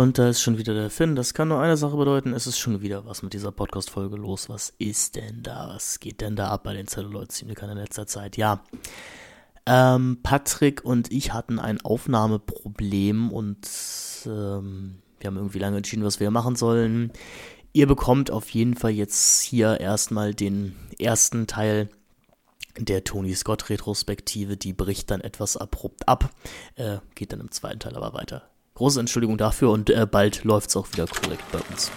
[0.00, 1.14] Und da ist schon wieder der Finn.
[1.14, 2.32] Das kann nur eine Sache bedeuten.
[2.32, 4.48] Es ist schon wieder was mit dieser Podcast-Folge los.
[4.48, 5.68] Was ist denn da?
[5.74, 8.38] Was geht denn da ab bei den Celluloid-Zynikern in letzter Zeit?
[8.38, 8.64] Ja.
[9.66, 13.68] Ähm, Patrick und ich hatten ein Aufnahmeproblem und
[14.24, 17.12] ähm, wir haben irgendwie lange entschieden, was wir machen sollen.
[17.74, 21.90] Ihr bekommt auf jeden Fall jetzt hier erstmal den ersten Teil
[22.78, 24.56] der Tony Scott Retrospektive.
[24.56, 26.30] Die bricht dann etwas abrupt ab.
[26.76, 28.49] Äh, geht dann im zweiten Teil aber weiter.
[28.80, 31.92] Große Entschuldigung dafür und äh, bald läuft es auch wieder korrekt bei uns.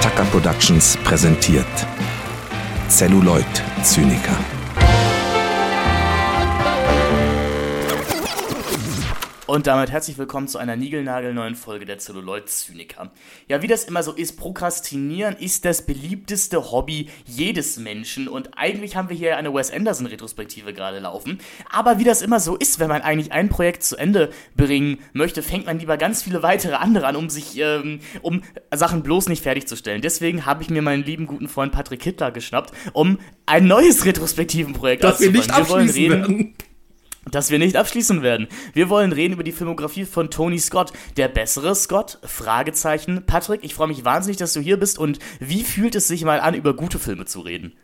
[0.00, 1.64] Tucker Productions präsentiert
[2.88, 3.46] Celluloid
[3.84, 4.36] Zyniker.
[9.48, 13.10] Und damit herzlich willkommen zu einer niegelnagelneuen Folge der Celluloid-Zyniker.
[13.48, 18.94] Ja, wie das immer so ist, Prokrastinieren ist das beliebteste Hobby jedes Menschen und eigentlich
[18.94, 21.40] haben wir hier eine Wes Anderson-Retrospektive gerade laufen.
[21.68, 25.42] Aber wie das immer so ist, wenn man eigentlich ein Projekt zu Ende bringen möchte,
[25.42, 29.42] fängt man lieber ganz viele weitere andere an, um sich, ähm, um Sachen bloß nicht
[29.42, 30.02] fertigzustellen.
[30.02, 35.02] Deswegen habe ich mir meinen lieben guten Freund Patrick Hitler geschnappt, um ein neues Retrospektivenprojekt
[35.02, 36.54] Das wir nicht abschließen werden
[37.30, 38.48] dass wir nicht abschließen werden.
[38.74, 40.92] Wir wollen reden über die Filmografie von Tony Scott.
[41.16, 42.18] Der bessere Scott?
[42.24, 43.24] Fragezeichen.
[43.26, 44.98] Patrick, ich freue mich wahnsinnig, dass du hier bist.
[44.98, 47.74] Und wie fühlt es sich mal an, über gute Filme zu reden?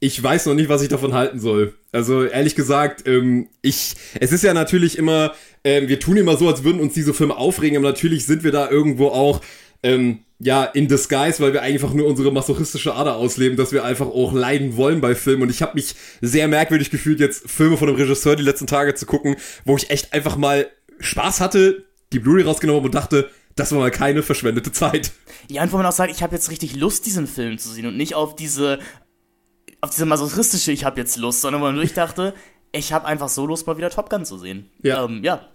[0.00, 1.74] Ich weiß noch nicht, was ich davon halten soll.
[1.90, 6.46] Also ehrlich gesagt, ähm, ich, es ist ja natürlich immer, ähm, wir tun immer so,
[6.46, 9.40] als würden uns diese Filme aufregen, aber natürlich sind wir da irgendwo auch
[9.82, 14.06] ähm, ja, in disguise, weil wir einfach nur unsere masochistische Ader ausleben, dass wir einfach
[14.06, 15.42] auch leiden wollen bei Filmen.
[15.42, 18.94] Und ich habe mich sehr merkwürdig gefühlt, jetzt Filme von einem Regisseur die letzten Tage
[18.94, 20.68] zu gucken, wo ich echt einfach mal
[21.00, 25.12] Spaß hatte, die Blu-ray rausgenommen und dachte, das war mal keine verschwendete Zeit.
[25.48, 27.86] Ja, und wo man auch sagt, ich habe jetzt richtig Lust, diesen Film zu sehen
[27.86, 28.78] und nicht auf diese,
[29.80, 32.34] auf diese masochistische, ich habe jetzt Lust, sondern wo man wirklich dachte,
[32.70, 34.70] ich habe einfach so Lust, mal wieder Top Gun zu sehen.
[34.82, 35.04] Ja.
[35.04, 35.48] Ähm, ja.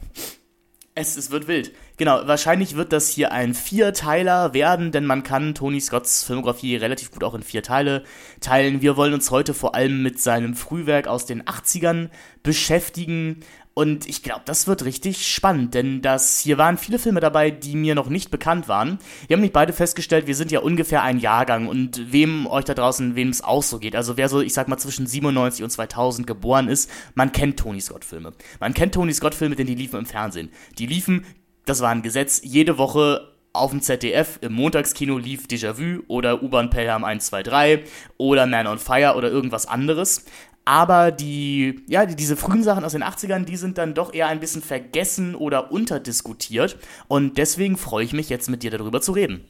[0.95, 1.73] Es, es wird wild.
[1.97, 7.09] Genau, wahrscheinlich wird das hier ein Vierteiler werden, denn man kann Tony Scotts Filmografie relativ
[7.09, 8.03] gut auch in vier Teile
[8.41, 8.83] teilen.
[8.83, 12.09] Wir wollen uns heute vor allem mit seinem Frühwerk aus den 80ern
[12.43, 13.39] beschäftigen.
[13.75, 17.75] Und ich glaube, das wird richtig spannend, denn das, hier waren viele Filme dabei, die
[17.75, 18.99] mir noch nicht bekannt waren.
[19.27, 22.75] Wir haben nicht beide festgestellt, wir sind ja ungefähr ein Jahrgang und wem euch da
[22.75, 25.71] draußen, wem es auch so geht, also wer so, ich sag mal, zwischen 97 und
[25.71, 28.33] 2000 geboren ist, man kennt Tony Scott Filme.
[28.59, 30.51] Man kennt Tony Scott Filme, denn die liefen im Fernsehen.
[30.77, 31.25] Die liefen,
[31.65, 36.71] das war ein Gesetz, jede Woche auf dem ZDF im Montagskino lief Déjà-vu oder U-Bahn
[36.71, 40.25] Pelham 123 oder Man on Fire oder irgendwas anderes.
[40.65, 44.27] Aber die, ja, die, diese frühen Sachen aus den 80ern, die sind dann doch eher
[44.27, 46.77] ein bisschen vergessen oder unterdiskutiert.
[47.07, 49.43] Und deswegen freue ich mich jetzt mit dir darüber zu reden.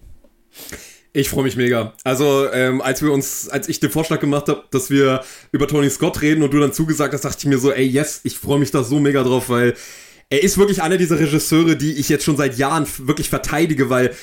[1.15, 1.93] Ich freue mich mega.
[2.03, 5.89] Also, ähm, als wir uns, als ich den Vorschlag gemacht habe, dass wir über Tony
[5.91, 8.57] Scott reden und du dann zugesagt hast, dachte ich mir so, ey, yes, ich freue
[8.57, 9.75] mich da so mega drauf, weil
[10.31, 14.15] er ist wirklich einer dieser Regisseure, die ich jetzt schon seit Jahren wirklich verteidige, weil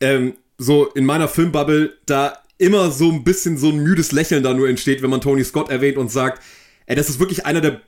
[0.00, 4.52] ähm, so in meiner Filmbubble, da immer so ein bisschen so ein müdes Lächeln da
[4.52, 6.42] nur entsteht, wenn man Tony Scott erwähnt und sagt,
[6.86, 7.80] ey, das ist wirklich einer der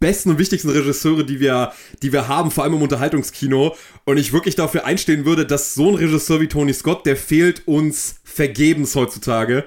[0.00, 1.72] besten und wichtigsten Regisseure, die wir,
[2.02, 3.76] die wir haben, vor allem im Unterhaltungskino.
[4.04, 7.68] Und ich wirklich dafür einstehen würde, dass so ein Regisseur wie Tony Scott, der fehlt
[7.68, 9.64] uns vergebens heutzutage.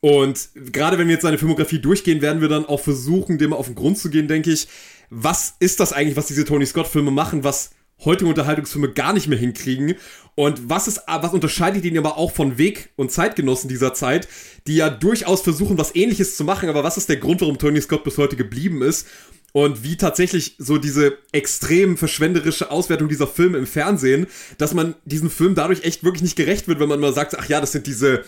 [0.00, 3.66] Und gerade wenn wir jetzt seine Filmografie durchgehen, werden wir dann auch versuchen, dem auf
[3.66, 4.68] den Grund zu gehen, denke ich.
[5.10, 7.70] Was ist das eigentlich, was diese Tony Scott-Filme machen, was
[8.04, 9.94] heutige Unterhaltungsfilme gar nicht mehr hinkriegen.
[10.34, 14.28] Und was ist, was unterscheidet ihn aber auch von Weg- und Zeitgenossen dieser Zeit,
[14.66, 17.80] die ja durchaus versuchen, was ähnliches zu machen, aber was ist der Grund, warum Tony
[17.80, 19.06] Scott bis heute geblieben ist?
[19.52, 24.26] Und wie tatsächlich so diese extrem verschwenderische Auswertung dieser Filme im Fernsehen,
[24.58, 27.48] dass man diesen Film dadurch echt wirklich nicht gerecht wird, wenn man mal sagt, ach
[27.48, 28.24] ja, das sind diese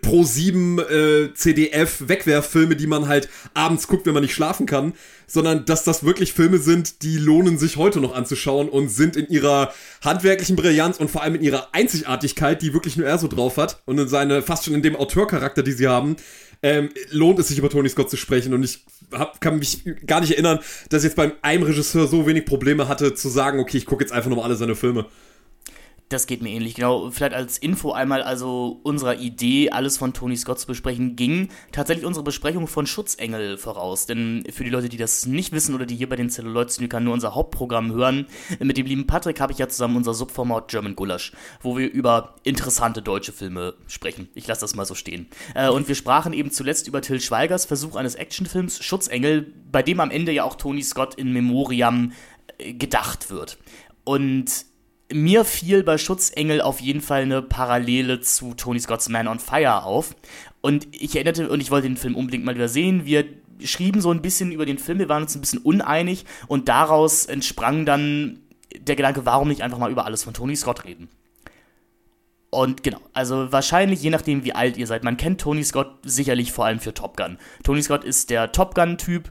[0.00, 4.92] Pro 7 äh, CDF Wegwerffilme, die man halt abends guckt, wenn man nicht schlafen kann,
[5.26, 9.28] sondern dass das wirklich Filme sind, die lohnen sich heute noch anzuschauen und sind in
[9.28, 9.72] ihrer
[10.04, 13.82] handwerklichen Brillanz und vor allem in ihrer Einzigartigkeit, die wirklich nur er so drauf hat
[13.84, 16.16] und in seine fast schon in dem Autorcharakter, die sie haben,
[16.62, 20.20] ähm, lohnt es sich über Tony Scott zu sprechen und ich hab, kann mich gar
[20.20, 20.60] nicht erinnern,
[20.90, 24.04] dass ich jetzt beim einem Regisseur so wenig Probleme hatte zu sagen, okay, ich gucke
[24.04, 25.06] jetzt einfach nochmal alle seine Filme.
[26.12, 27.10] Das geht mir ähnlich, genau.
[27.10, 32.04] Vielleicht als Info einmal, also unserer Idee, alles von Tony Scott zu besprechen, ging tatsächlich
[32.04, 34.04] unsere Besprechung von Schutzengel voraus.
[34.04, 37.14] Denn für die Leute, die das nicht wissen oder die hier bei den Celluloid-Sneakern nur
[37.14, 38.26] unser Hauptprogramm hören,
[38.60, 41.32] mit dem lieben Patrick habe ich ja zusammen unser Subformat German Gulasch,
[41.62, 44.28] wo wir über interessante deutsche Filme sprechen.
[44.34, 45.28] Ich lasse das mal so stehen.
[45.54, 49.98] Äh, und wir sprachen eben zuletzt über Till Schweigers Versuch eines Actionfilms Schutzengel, bei dem
[49.98, 52.12] am Ende ja auch Tony Scott in Memoriam
[52.58, 53.56] äh, gedacht wird.
[54.04, 54.71] Und
[55.12, 59.84] mir fiel bei Schutzengel auf jeden Fall eine Parallele zu Tony Scott's Man on Fire
[59.84, 60.14] auf.
[60.60, 63.04] Und ich erinnerte, und ich wollte den Film unbedingt mal wieder sehen.
[63.04, 63.24] Wir
[63.64, 67.26] schrieben so ein bisschen über den Film, wir waren uns ein bisschen uneinig und daraus
[67.26, 68.40] entsprang dann
[68.76, 71.08] der Gedanke, warum nicht einfach mal über alles von Tony Scott reden.
[72.50, 75.04] Und genau, also wahrscheinlich je nachdem, wie alt ihr seid.
[75.04, 77.38] Man kennt Tony Scott sicherlich vor allem für Top Gun.
[77.64, 79.30] Tony Scott ist der Top Gun-Typ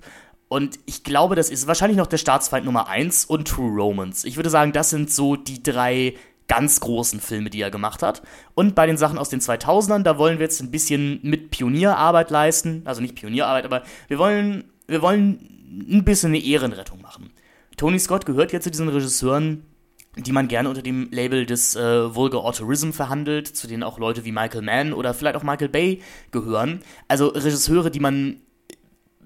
[0.51, 4.27] und ich glaube, das ist wahrscheinlich noch der Staatsfeind Nummer 1 und True Romance.
[4.27, 6.15] Ich würde sagen, das sind so die drei
[6.49, 8.21] ganz großen Filme, die er gemacht hat.
[8.53, 12.31] Und bei den Sachen aus den 2000ern, da wollen wir jetzt ein bisschen mit Pionierarbeit
[12.31, 12.81] leisten.
[12.83, 17.31] Also nicht Pionierarbeit, aber wir wollen, wir wollen ein bisschen eine Ehrenrettung machen.
[17.77, 19.65] Tony Scott gehört jetzt zu diesen Regisseuren,
[20.17, 24.25] die man gerne unter dem Label des äh, Vulgar Autorism verhandelt, zu denen auch Leute
[24.25, 26.01] wie Michael Mann oder vielleicht auch Michael Bay
[26.31, 26.81] gehören.
[27.07, 28.41] Also Regisseure, die man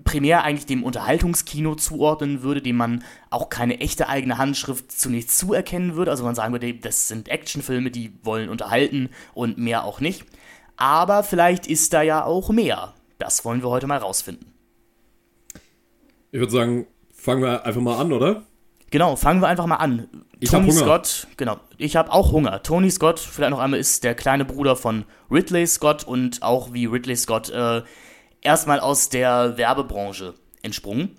[0.04, 5.96] primär eigentlich dem Unterhaltungskino zuordnen würde, dem man auch keine echte eigene Handschrift zunächst zuerkennen
[5.96, 6.12] würde.
[6.12, 10.26] Also man sagen würde, das sind Actionfilme, die wollen unterhalten und mehr auch nicht.
[10.78, 12.94] Aber vielleicht ist da ja auch mehr.
[13.18, 14.54] Das wollen wir heute mal rausfinden.
[16.32, 18.44] Ich würde sagen, fangen wir einfach mal an, oder?
[18.92, 20.08] Genau, fangen wir einfach mal an.
[20.40, 20.72] Ich Tony.
[20.72, 21.58] Scott, genau.
[21.78, 22.62] Ich habe auch Hunger.
[22.62, 26.86] Tony Scott, vielleicht noch einmal, ist der kleine Bruder von Ridley Scott und auch wie
[26.86, 27.82] Ridley Scott äh,
[28.46, 31.16] erstmal aus der Werbebranche entsprungen.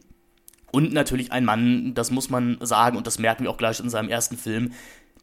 [0.73, 3.91] Und natürlich ein Mann, das muss man sagen, und das merken wir auch gleich in
[3.91, 4.73] seinem ersten Film,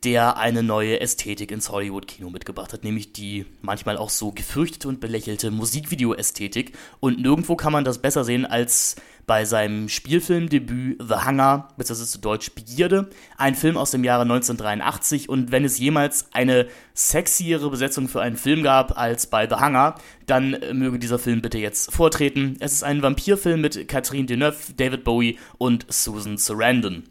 [0.04, 5.00] der eine neue Ästhetik ins Hollywood-Kino mitgebracht hat, nämlich die manchmal auch so gefürchtete und
[5.00, 6.76] belächelte Musikvideo-Ästhetik.
[7.00, 8.96] Und nirgendwo kann man das besser sehen als
[9.26, 15.30] bei seinem Spielfilmdebüt The Hunger, beziehungsweise zu Deutsch Begierde, ein Film aus dem Jahre 1983.
[15.30, 19.96] Und wenn es jemals eine sexiere Besetzung für einen Film gab als bei The Hunger,
[20.26, 22.58] dann äh, möge dieser Film bitte jetzt vortreten.
[22.60, 27.04] Es ist ein Vampirfilm mit Catherine Deneuve, David Bowie und Susan Sarandon.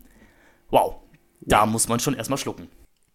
[0.71, 0.97] Wow,
[1.41, 2.69] da muss man schon erstmal schlucken.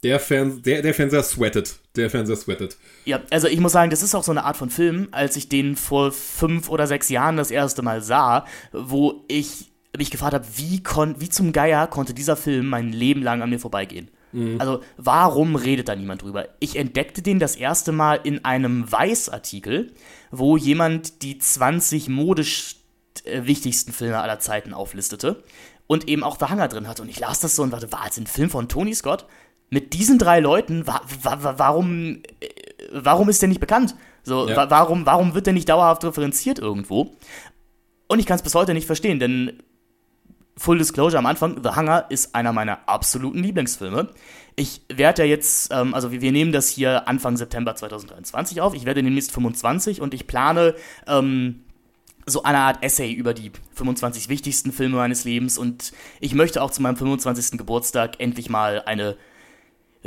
[0.03, 1.79] Der, Fern der, der Fernseher sweatet.
[1.95, 2.77] Der Fernseher sweatet.
[3.05, 5.49] Ja, also ich muss sagen, das ist auch so eine Art von Film, als ich
[5.49, 10.45] den vor fünf oder sechs Jahren das erste Mal sah, wo ich mich gefragt habe,
[10.55, 10.83] wie,
[11.17, 14.11] wie zum Geier konnte dieser Film mein Leben lang an mir vorbeigehen.
[14.59, 16.49] Also warum redet da niemand drüber?
[16.59, 19.93] Ich entdeckte den das erste Mal in einem Weiß-Artikel,
[20.29, 22.75] wo jemand die 20 modisch
[23.23, 25.43] äh, wichtigsten Filme aller Zeiten auflistete
[25.87, 27.01] und eben auch The Hunger drin hatte.
[27.01, 29.25] Und ich las das so und dachte, war jetzt ein Film von Tony Scott?
[29.69, 32.47] Mit diesen drei Leuten, wa wa wa warum, äh,
[32.91, 33.95] warum ist der nicht bekannt?
[34.23, 34.55] So, Ja.
[34.55, 37.15] wa warum, warum wird der nicht dauerhaft referenziert irgendwo?
[38.07, 39.61] Und ich kann es bis heute nicht verstehen, denn
[40.57, 44.09] Full Disclosure am Anfang, The Hunger ist einer meiner absoluten Lieblingsfilme.
[44.55, 48.73] Ich werde ja jetzt, ähm, also wir, wir nehmen das hier Anfang September 2023 auf.
[48.73, 50.73] Ich werde demnächst 25 und ich plane
[51.05, 51.63] ähm,
[52.25, 56.71] so eine Art Essay über die 25 wichtigsten Filme meines Lebens und ich möchte auch
[56.71, 57.57] zu meinem 25.
[57.59, 59.15] Geburtstag endlich mal eine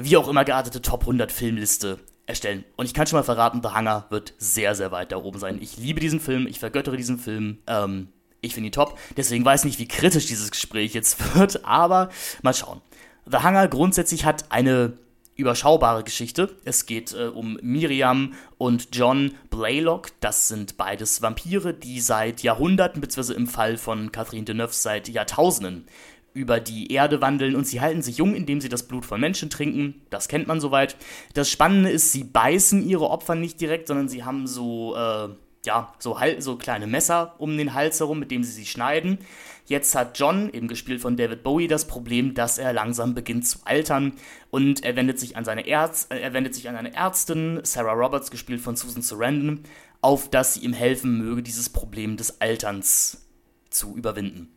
[0.05, 2.65] wie auch immer geartete Top 100 Filmliste erstellen.
[2.77, 5.59] Und ich kann schon mal verraten, The Hunger wird sehr, sehr weit da oben sein.
[5.61, 7.59] Ich liebe diesen Film, ich vergöttere diesen Film.
[7.67, 8.09] Ähm,
[8.41, 8.99] ich finde ihn top.
[9.17, 12.11] Deswegen weiß ich nicht, wie kritisch dieses Gespräch jetzt wird, aber
[12.43, 12.81] mal schauen.
[13.27, 14.95] The Hunger grundsätzlich hat eine
[15.37, 16.55] überschaubare Geschichte.
[16.65, 20.09] Es geht äh, um Miriam und John Blaylock.
[20.21, 25.87] Das sind beides Vampire, die seit Jahrhunderten, beziehungsweise im Fall von Catherine Deneuve seit Jahrtausenden,
[26.33, 29.51] über die Erde wandeln und sie halten sich jung, indem sie das Blut von Menschen
[29.51, 30.03] trinken.
[30.11, 30.97] Das kennt man soweit.
[31.35, 35.29] Das Spannende ist, sie beißen ihre Opfer nicht direkt, sondern sie haben so, äh,
[35.67, 39.19] ja, so, so kleine Messer um den Hals herum, mit dem sie sie schneiden.
[39.67, 43.59] Jetzt hat John, eben gespielt von David Bowie, das Problem, dass er langsam beginnt zu
[43.65, 44.15] altern
[44.51, 47.93] und er wendet sich an seine, Ärz äh, er wendet sich an eine Ärztin, Sarah
[47.93, 49.61] Roberts, gespielt von Susan Sarandon,
[50.01, 53.29] auf dass sie ihm helfen möge, dieses Problem des Alterns
[53.69, 54.53] zu überwinden.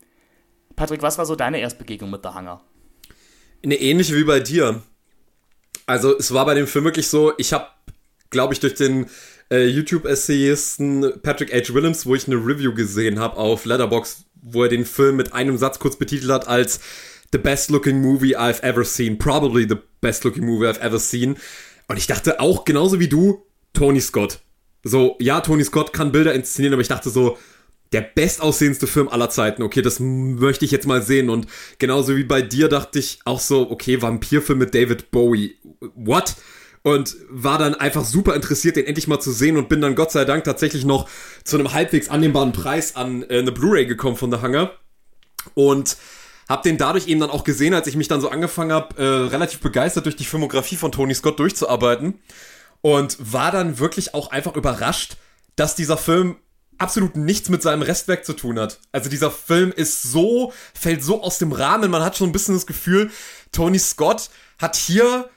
[0.75, 2.62] Patrick, was war so deine Erstbegegnung mit The Hunger?
[3.63, 4.82] Eine ähnliche wie bei dir.
[5.86, 7.68] Also es war bei dem Film wirklich so, ich habe,
[8.30, 9.08] glaube ich, durch den
[9.51, 11.74] äh, YouTube-Essayisten Patrick H.
[11.74, 15.58] Williams, wo ich eine Review gesehen habe auf Letterbox, wo er den Film mit einem
[15.58, 16.80] Satz kurz betitelt hat als
[17.32, 19.18] The best looking movie I've ever seen.
[19.18, 21.38] Probably the best looking movie I've ever seen.
[21.88, 24.39] Und ich dachte auch, genauso wie du, Tony Scott.
[24.84, 27.38] So, ja, Tony Scott kann Bilder inszenieren, aber ich dachte so,
[27.93, 29.63] der bestaussehendste Film aller Zeiten.
[29.63, 31.29] Okay, das möchte ich jetzt mal sehen.
[31.29, 31.47] Und
[31.77, 35.55] genauso wie bei dir dachte ich auch so, okay, Vampirfilm mit David Bowie.
[35.95, 36.35] What?
[36.81, 40.12] Und war dann einfach super interessiert, den endlich mal zu sehen und bin dann Gott
[40.12, 41.07] sei Dank tatsächlich noch
[41.45, 44.71] zu einem halbwegs annehmbaren Preis an äh, eine Blu-ray gekommen von The Hunger.
[45.53, 45.95] Und
[46.50, 49.27] hab den dadurch eben dann auch gesehen, als ich mich dann so angefangen habe, äh,
[49.29, 52.19] relativ begeistert durch die Filmografie von Tony Scott durchzuarbeiten.
[52.81, 55.15] Und war dann wirklich auch einfach überrascht,
[55.55, 56.35] dass dieser Film
[56.84, 58.80] absolut nichts mit seinem Restwerk zu tun hat.
[58.92, 62.56] Also dieser Film ist so, fällt so aus dem Rahmen, man hat schon ein bisschen
[62.56, 63.10] das Gefühl,
[63.52, 65.30] Tony Scott hat hier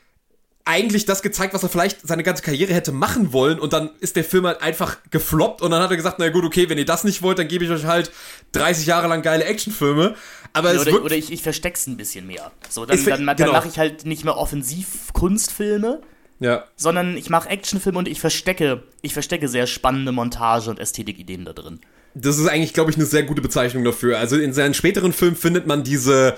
[0.67, 4.17] eigentlich das gezeigt, was er vielleicht seine ganze Karriere hätte machen wollen und dann ist
[4.17, 6.85] der Film halt einfach gefloppt und dann hat er gesagt, na gut, okay, wenn ihr
[6.85, 8.11] das nicht wollt, dann gebe ich euch halt
[8.53, 10.17] 30 Jahre lang geile Actionfilme.
[10.53, 12.51] Aber Ja, oder, oder ich, ich versteck's ein bisschen mehr.
[12.69, 13.53] So, dann, dann, dann genau.
[13.53, 16.01] mache ich halt nicht mehr offensiv Kunstfilme,
[16.41, 21.45] ja, sondern ich mache Actionfilme und ich verstecke, ich verstecke sehr spannende Montage- und Ästhetikideen
[21.45, 21.81] da drin.
[22.15, 24.19] das ist eigentlich, glaube ich, eine sehr gute Bezeichnung dafür.
[24.19, 26.37] Also in seinen späteren Filmen findet man diese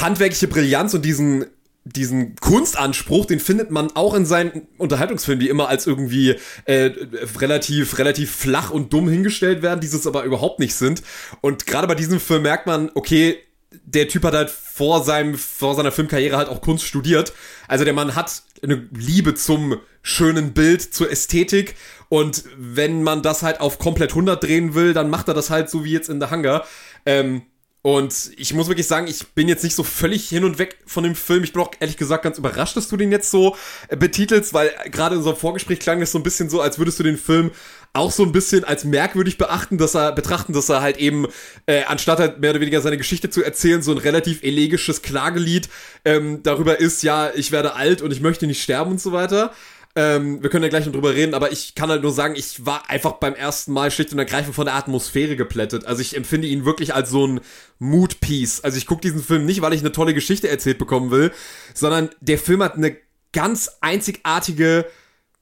[0.00, 1.46] handwerkliche Brillanz und diesen
[1.84, 6.36] diesen Kunstanspruch, den findet man auch in seinen Unterhaltungsfilmen, die immer als irgendwie
[6.66, 6.90] äh,
[7.38, 11.02] relativ relativ flach und dumm hingestellt werden, dieses aber überhaupt nicht sind.
[11.40, 13.38] Und gerade bei diesem Film merkt man, okay,
[13.70, 17.32] der Typ hat halt vor seinem vor seiner Filmkarriere halt auch Kunst studiert.
[17.68, 21.76] Also der Mann hat eine Liebe zum schönen Bild, zur Ästhetik
[22.08, 25.70] und wenn man das halt auf komplett 100 drehen will, dann macht er das halt
[25.70, 26.64] so wie jetzt in The Hunger.
[27.06, 27.42] Ähm,
[27.82, 31.02] und ich muss wirklich sagen, ich bin jetzt nicht so völlig hin und weg von
[31.02, 31.44] dem Film.
[31.44, 33.56] Ich bin auch ehrlich gesagt ganz überrascht, dass du den jetzt so
[33.88, 36.98] äh, betitelst, weil gerade in unserem Vorgespräch klang es so ein bisschen so, als würdest
[36.98, 37.52] du den Film
[37.92, 41.26] auch so ein bisschen als merkwürdig beachten, dass er betrachten, dass er halt eben
[41.66, 45.68] äh, anstatt halt mehr oder weniger seine Geschichte zu erzählen, so ein relativ elegisches Klagelied
[46.04, 49.52] ähm, darüber ist, ja, ich werde alt und ich möchte nicht sterben und so weiter.
[49.96, 52.64] Ähm, wir können ja gleich noch drüber reden, aber ich kann halt nur sagen, ich
[52.64, 55.84] war einfach beim ersten Mal schlicht und ergreifend von der Atmosphäre geplättet.
[55.84, 57.40] Also ich empfinde ihn wirklich als so ein
[57.80, 58.60] Mood-Piece.
[58.60, 61.32] Also ich gucke diesen Film nicht, weil ich eine tolle Geschichte erzählt bekommen will,
[61.74, 62.96] sondern der Film hat eine
[63.32, 64.86] ganz einzigartige,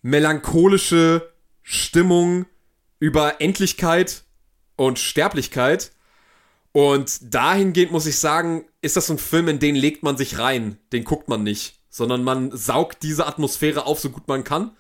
[0.01, 1.29] melancholische
[1.71, 2.47] Stimmung
[2.99, 4.23] über Endlichkeit
[4.77, 5.93] und Sterblichkeit.
[6.73, 10.39] Und dahingehend muss ich sagen, ist das so ein Film, in den legt man sich
[10.39, 10.79] rein.
[10.95, 11.75] Den guckt man nicht.
[11.91, 14.71] Sondern man saugt diese Atmosphäre auf, so gut man kann.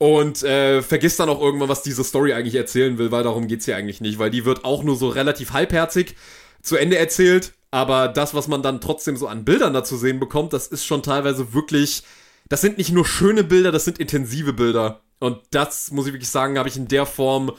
[0.00, 3.66] Und äh, vergisst dann auch irgendwann, was diese Story eigentlich erzählen will, weil darum geht's
[3.66, 4.18] hier eigentlich nicht.
[4.18, 6.16] Weil die wird auch nur so relativ halbherzig
[6.60, 7.52] zu Ende erzählt.
[7.70, 10.84] Aber das, was man dann trotzdem so an Bildern da zu sehen bekommt, das ist
[10.84, 12.02] schon teilweise wirklich.
[12.48, 15.02] Das sind nicht nur schöne Bilder, das sind intensive Bilder.
[15.20, 17.52] Und das, muss ich wirklich sagen, habe ich in der Form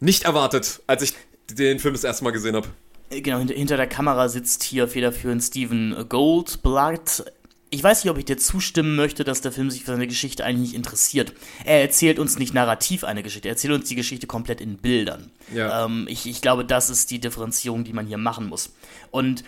[0.00, 1.14] nicht erwartet, als ich
[1.50, 2.68] den Film das erste Mal gesehen habe.
[3.10, 7.24] Genau, hinter, der Kamera sitzt hier federführend Steven Goldblatt.
[7.68, 10.44] Ich weiß nicht, ob ich dir zustimmen möchte, dass der Film sich für seine Geschichte
[10.44, 11.34] eigentlich nicht interessiert.
[11.64, 15.30] Er erzählt uns nicht narrativ eine Geschichte, er erzählt uns die Geschichte komplett in Bildern.
[15.54, 15.84] Ja.
[15.84, 18.72] Ähm, ich, ich glaube, das ist die Differenzierung, die man hier machen muss.
[19.10, 19.44] Und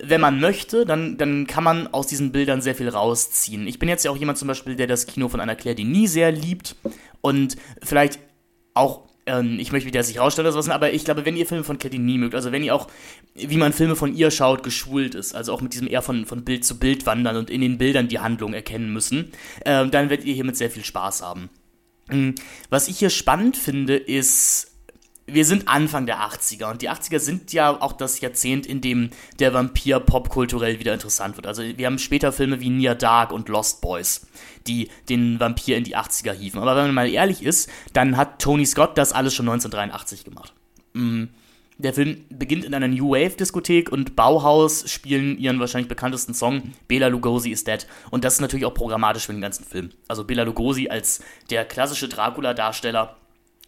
[0.00, 3.66] wenn man möchte, dann, dann kann man aus diesen Bildern sehr viel rausziehen.
[3.66, 6.12] Ich bin jetzt ja auch jemand zum Beispiel, der das Kino von Anna Claire Denis
[6.12, 6.76] sehr liebt
[7.20, 8.18] und vielleicht
[8.74, 11.46] auch, ähm, ich möchte wieder dass ich rausstellen oder sowas, aber ich glaube, wenn ihr
[11.46, 12.88] Filme von Claire Denis mögt, also wenn ihr auch,
[13.34, 16.44] wie man Filme von ihr schaut, geschult ist, also auch mit diesem eher von, von
[16.44, 19.32] Bild zu Bild wandern und in den Bildern die Handlung erkennen müssen,
[19.64, 21.50] ähm, dann werdet ihr hiermit sehr viel Spaß haben.
[22.08, 22.30] Mm,
[22.70, 24.71] Was ich hier spannend finde, ist,
[25.32, 29.10] wir sind Anfang der 80er und die 80er sind ja auch das Jahrzehnt, in dem
[29.38, 31.46] der Vampir popkulturell wieder interessant wird.
[31.46, 34.26] Also wir haben später Filme wie Near Dark und Lost Boys,
[34.66, 36.60] die den Vampir in die 80er hieven.
[36.60, 40.52] Aber wenn man mal ehrlich ist, dann hat Tony Scott das alles schon 1983 gemacht.
[40.94, 41.24] Mm.
[41.78, 46.74] Der Film beginnt in einer New Wave Diskothek und Bauhaus spielen ihren wahrscheinlich bekanntesten Song
[46.86, 47.86] Bela Lugosi is Dead.
[48.10, 49.90] Und das ist natürlich auch programmatisch für den ganzen Film.
[50.06, 53.16] Also Bela Lugosi als der klassische Dracula-Darsteller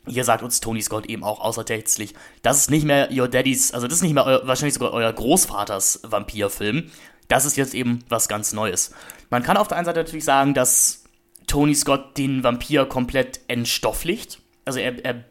[0.06, 3.86] hier sagt uns Tony Scott eben auch außertextlich, das ist nicht mehr Your Daddy's, also
[3.86, 6.90] das ist nicht mehr euer, wahrscheinlich sogar euer Großvaters Vampirfilm.
[7.28, 8.92] Das ist jetzt eben was ganz Neues.
[9.30, 11.04] Man kann auf der einen Seite natürlich sagen, dass
[11.46, 14.40] Tony Scott den Vampir komplett entstofflicht.
[14.66, 15.24] Also er, er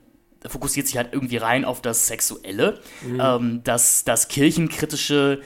[0.48, 2.82] fokussiert sich halt irgendwie rein auf das Sexuelle.
[3.20, 5.42] Ähm, das, das Kirchenkritische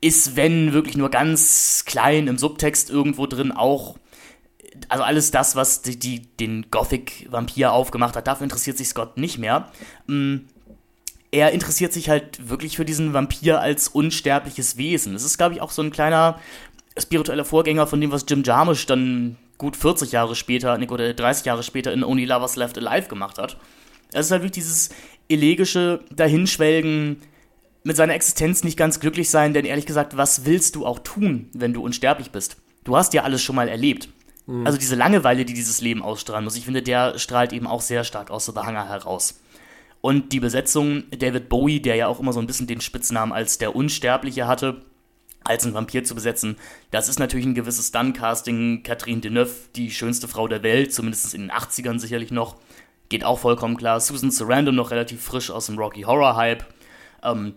[0.00, 3.98] ist, wenn wirklich nur ganz klein im Subtext irgendwo drin auch
[4.88, 9.38] also alles das, was die, die, den Gothic-Vampir aufgemacht hat, dafür interessiert sich Scott nicht
[9.38, 9.70] mehr.
[10.06, 10.38] Mm,
[11.30, 15.12] Er interessiert sich halt wirklich für diesen Vampir als unsterbliches Wesen.
[15.12, 16.38] Das ist, glaube ich, auch so ein kleiner
[16.98, 21.44] spiritueller Vorgänger von dem, was Jim Jarmusch dann gut 40 Jahre später, nee, oder 30
[21.44, 23.56] Jahre später in Only Lovers Left Alive gemacht hat.
[24.12, 24.88] Es ist halt wirklich dieses
[25.28, 27.20] elegische Dahinschwelgen,
[27.84, 31.48] mit seiner Existenz nicht ganz glücklich sein, denn ehrlich gesagt, was willst du auch tun,
[31.52, 32.56] wenn du unsterblich bist?
[32.84, 34.08] Du hast ja alles schon mal erlebt.
[34.64, 38.02] Also diese Langeweile, die dieses Leben ausstrahlen muss, ich finde, der strahlt eben auch sehr
[38.02, 39.40] stark aus The Hunger heraus.
[40.00, 43.58] Und die Besetzung, David Bowie, der ja auch immer so ein bisschen den Spitznamen als
[43.58, 44.80] der Unsterbliche hatte,
[45.44, 46.56] als einen Vampir zu besetzen,
[46.90, 48.82] das ist natürlich ein gewisses Stunt-Casting.
[48.84, 52.56] Catherine Deneuve, die schönste Frau der Welt, zumindest in den 80ern sicherlich noch,
[53.08, 54.00] geht auch vollkommen klar.
[54.00, 56.64] Susan Sarandon noch relativ frisch aus dem Rocky Horror Hype.
[57.22, 57.54] Ähm,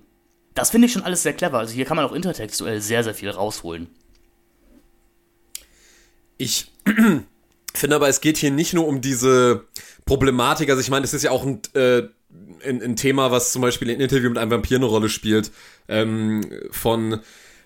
[0.56, 1.60] das finde ich schon alles sehr clever.
[1.60, 3.88] Also hier kann man auch intertextuell sehr, sehr viel rausholen.
[6.38, 6.71] Ich
[7.74, 9.66] finde aber, es geht hier nicht nur um diese
[10.06, 12.04] Problematik, also ich meine, es ist ja auch ein, äh,
[12.68, 15.52] ein, ein, Thema, was zum Beispiel in Interview mit einem Vampir eine Rolle spielt,
[15.88, 17.22] ähm, von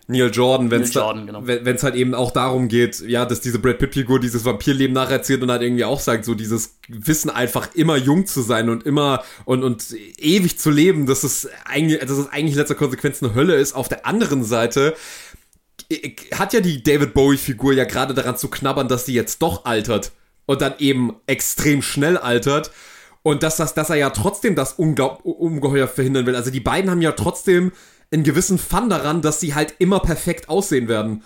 [0.08, 1.42] Neil Jordan, wenn es genau.
[1.48, 5.50] wenn, halt eben auch darum geht, ja, dass diese Brad Pitt-Figur dieses Vampirleben nacherzählt und
[5.50, 9.64] halt irgendwie auch sagt, so dieses Wissen einfach immer jung zu sein und immer und,
[9.64, 13.56] und ewig zu leben, dass es eigentlich, dass es eigentlich in letzter Konsequenz eine Hölle
[13.56, 13.74] ist.
[13.74, 14.94] Auf der anderen Seite
[16.34, 20.12] hat ja die David Bowie-Figur ja gerade daran zu knabbern, dass sie jetzt doch altert
[20.46, 22.72] und dann eben extrem schnell altert.
[23.24, 26.36] Und dass, das, dass er ja trotzdem das Unglaub Ungeheuer verhindern will.
[26.36, 27.72] Also die beiden haben ja trotzdem
[28.12, 31.24] einen gewissen Fun daran, dass sie halt immer perfekt aussehen werden.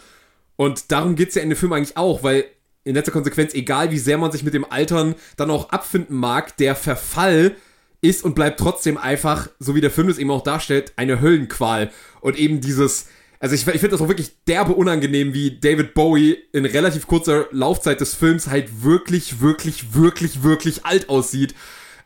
[0.56, 2.46] Und darum geht's ja in dem Film eigentlich auch, weil
[2.86, 6.56] in letzter Konsequenz, egal wie sehr man sich mit dem Altern dann auch abfinden mag,
[6.58, 7.56] der Verfall
[8.02, 11.92] ist und bleibt trotzdem einfach, so wie der Film es eben auch darstellt, eine Höllenqual.
[12.22, 13.08] Und eben dieses,
[13.40, 17.48] also ich, ich finde das auch wirklich derbe unangenehm, wie David Bowie in relativ kurzer
[17.52, 21.56] Laufzeit des Films halt wirklich, wirklich, wirklich, wirklich alt aussieht.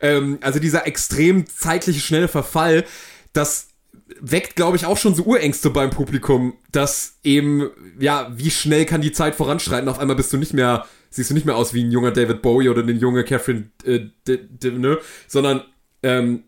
[0.00, 2.84] Ähm, also dieser extrem zeitliche, schnelle Verfall,
[3.32, 3.68] das
[4.20, 9.00] weckt, glaube ich, auch schon so Urängste beim Publikum, dass eben, ja, wie schnell kann
[9.00, 9.88] die Zeit voranschreiten?
[9.88, 12.42] Auf einmal bist du nicht mehr, siehst du nicht mehr aus wie ein junger David
[12.42, 14.06] Bowie oder eine junge Catherine, äh,
[14.62, 14.98] ne?
[15.26, 15.62] sondern,
[16.02, 16.44] ähm,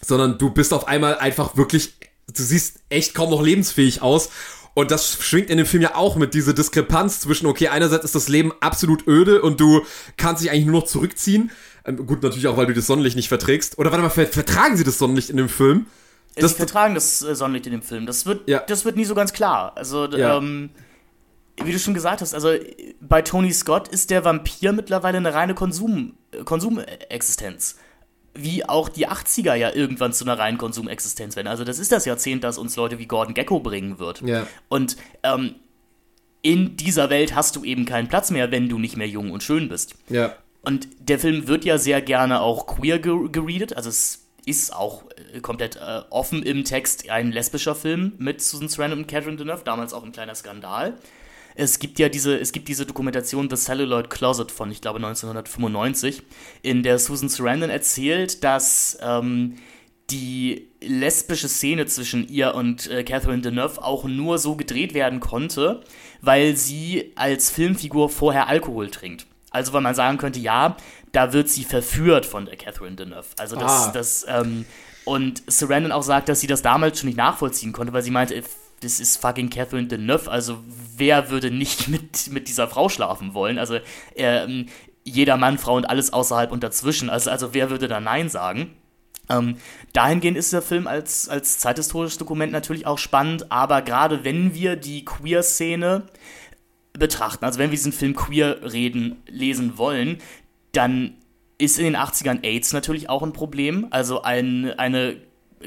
[0.00, 1.94] sondern du bist auf einmal einfach wirklich,
[2.28, 4.30] du siehst echt kaum noch lebensfähig aus.
[4.74, 8.14] Und das schwingt in dem Film ja auch mit dieser Diskrepanz zwischen, okay, einerseits ist
[8.14, 9.82] das Leben absolut öde und du
[10.16, 11.50] kannst dich eigentlich nur noch zurückziehen.
[11.84, 13.78] Ähm, gut, natürlich auch, weil du das Sonnenlicht nicht verträgst.
[13.78, 15.86] Oder warte mal, vertragen sie das Sonnenlicht in dem Film?
[16.36, 18.06] das, sie vertragen das äh, Sonnenlicht in dem Film.
[18.06, 18.60] Das wird, ja.
[18.60, 19.72] das wird nie so ganz klar.
[19.76, 20.36] Also, ja.
[20.36, 20.70] ähm,
[21.64, 22.52] wie du schon gesagt hast, also
[23.00, 27.76] bei Tony Scott ist der Vampir mittlerweile eine reine Konsum, äh, Konsumexistenz.
[28.42, 31.48] Wie auch die 80er ja irgendwann zu einer reinen Konsumexistenz werden.
[31.48, 34.22] Also, das ist das Jahrzehnt, das uns Leute wie Gordon Gecko bringen wird.
[34.22, 34.46] Ja.
[34.68, 35.56] Und ähm,
[36.42, 39.42] in dieser Welt hast du eben keinen Platz mehr, wenn du nicht mehr jung und
[39.42, 39.94] schön bist.
[40.08, 40.34] Ja.
[40.62, 43.76] Und der Film wird ja sehr gerne auch queer geredet.
[43.76, 45.04] Also, es ist auch
[45.34, 49.62] äh, komplett äh, offen im Text ein lesbischer Film mit Susan Sarandon und Catherine Deneuve,
[49.64, 50.94] damals auch ein kleiner Skandal.
[51.58, 56.22] Es gibt ja diese, es gibt diese Dokumentation The Celluloid Closet von, ich glaube, 1995,
[56.62, 59.56] in der Susan Sarandon erzählt, dass ähm,
[60.08, 65.80] die lesbische Szene zwischen ihr und äh, Catherine Deneuve auch nur so gedreht werden konnte,
[66.20, 69.26] weil sie als Filmfigur vorher Alkohol trinkt.
[69.50, 70.76] Also weil man sagen könnte, ja,
[71.10, 73.26] da wird sie verführt von der Catherine Deneuve.
[73.36, 73.90] Also das, ah.
[73.92, 74.64] das ähm,
[75.04, 78.44] und Sarandon auch sagt, dass sie das damals schon nicht nachvollziehen konnte, weil sie meinte,
[78.80, 80.58] das ist fucking Catherine Deneuve, also
[80.96, 83.58] wer würde nicht mit, mit dieser Frau schlafen wollen?
[83.58, 83.78] Also
[84.14, 84.66] ähm,
[85.04, 87.10] jeder Mann, Frau und alles außerhalb und dazwischen.
[87.10, 88.74] Also, also wer würde da Nein sagen?
[89.28, 89.56] Ähm,
[89.92, 94.76] dahingehend ist der Film als, als zeithistorisches Dokument natürlich auch spannend, aber gerade wenn wir
[94.76, 96.04] die Queer-Szene
[96.94, 100.18] betrachten, also wenn wir diesen Film queer reden, lesen wollen,
[100.72, 101.14] dann
[101.58, 103.88] ist in den 80ern AIDS natürlich auch ein Problem.
[103.90, 105.16] Also ein, eine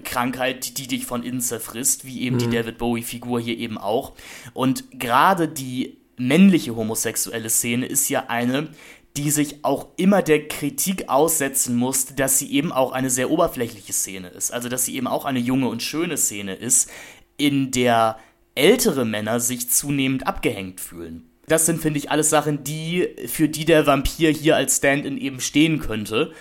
[0.04, 2.40] Krankheit, die dich von innen zerfrisst, wie eben mhm.
[2.40, 4.14] die David Bowie-Figur hier eben auch.
[4.54, 8.70] Und gerade die männliche homosexuelle Szene ist ja eine,
[9.18, 13.94] die sich auch immer der Kritik aussetzen muss, dass sie eben auch eine sehr oberflächliche
[13.94, 14.54] Szene ist.
[14.54, 16.90] Also dass sie eben auch eine junge und schöne Szene ist,
[17.38, 18.18] in der
[18.56, 21.28] ältere Männer sich zunehmend abgehängt fühlen.
[21.48, 25.42] Das sind, finde ich, alles Sachen, die, für die der Vampir hier als Stand-in eben
[25.42, 26.32] stehen könnte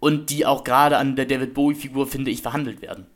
[0.00, 3.06] und die auch gerade an der David Bowie-Figur, finde ich, verhandelt werden.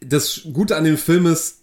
[0.00, 1.62] Das Gute an dem Film ist,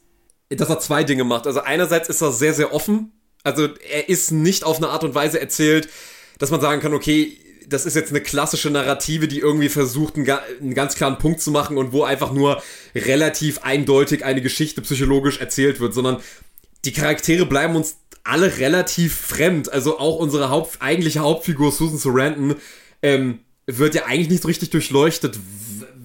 [0.50, 1.48] dass er zwei Dinge macht.
[1.48, 3.12] Also einerseits ist er sehr, sehr offen.
[3.44, 5.90] Also er ist nicht auf eine Art und Weise erzählt,
[6.40, 10.74] dass man sagen kann, okay, das ist jetzt eine klassische Narrative, die irgendwie versucht, einen,
[10.74, 12.62] ganz klaren Punkt zu machen und wo einfach nur
[12.94, 16.18] relativ eindeutig eine Geschichte psychologisch erzählt wird, sondern
[16.86, 19.72] die Charaktere bleiben uns alle relativ fremd.
[19.72, 22.56] Also auch unsere Haupt, eigentliche Hauptfigur Susan Sarandon
[23.02, 25.40] ähm, wird ja eigentlich nicht so richtig durchleuchtet.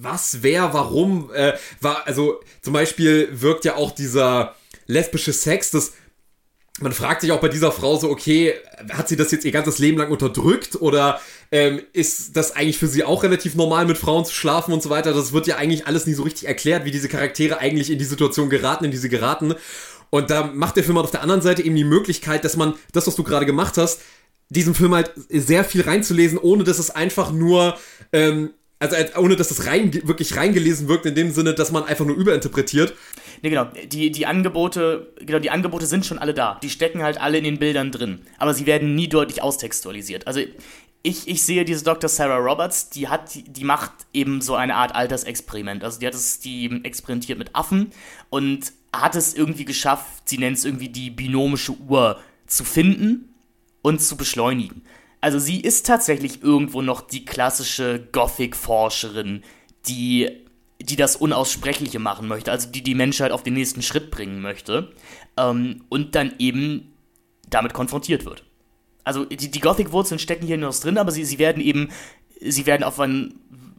[0.01, 1.29] Was, wer, warum?
[1.33, 4.55] Äh, war, also zum Beispiel wirkt ja auch dieser
[4.87, 5.93] lesbische Sex, das
[6.81, 8.53] man fragt sich auch bei dieser Frau so, okay,
[8.91, 11.19] hat sie das jetzt ihr ganzes Leben lang unterdrückt oder
[11.51, 14.89] ähm, ist das eigentlich für sie auch relativ normal, mit Frauen zu schlafen und so
[14.89, 15.13] weiter?
[15.13, 18.05] Das wird ja eigentlich alles nie so richtig erklärt, wie diese Charaktere eigentlich in die
[18.05, 19.55] Situation geraten, in die sie geraten.
[20.09, 22.75] Und da macht der Film halt auf der anderen Seite eben die Möglichkeit, dass man
[22.93, 24.01] das, was du gerade gemacht hast,
[24.49, 27.77] diesen Film halt sehr viel reinzulesen, ohne dass es einfach nur,
[28.11, 32.05] ähm, also ohne dass es rein, wirklich reingelesen wirkt, in dem Sinne, dass man einfach
[32.05, 32.95] nur überinterpretiert.
[33.41, 33.67] Nee, genau.
[33.91, 36.59] Die, die Angebote, genau, die Angebote sind schon alle da.
[36.63, 38.21] Die stecken halt alle in den Bildern drin.
[38.37, 40.27] Aber sie werden nie deutlich austextualisiert.
[40.27, 40.41] Also
[41.03, 42.09] ich, ich sehe diese Dr.
[42.09, 45.83] Sarah Roberts, die hat, die macht eben so eine Art Altersexperiment.
[45.83, 47.91] Also die hat es, die experimentiert mit Affen
[48.29, 53.28] und hat es irgendwie geschafft, sie nennt es irgendwie die binomische Uhr zu finden
[53.81, 54.83] und zu beschleunigen.
[55.21, 59.43] Also sie ist tatsächlich irgendwo noch die klassische Gothic-Forscherin,
[59.87, 60.29] die,
[60.81, 64.91] die das Unaussprechliche machen möchte, also die die Menschheit auf den nächsten Schritt bringen möchte
[65.37, 66.93] ähm, und dann eben
[67.49, 68.43] damit konfrontiert wird.
[69.03, 71.89] Also die, die Gothic-Wurzeln stecken hier noch drin, aber sie, sie werden eben,
[72.39, 73.33] sie werden auf ein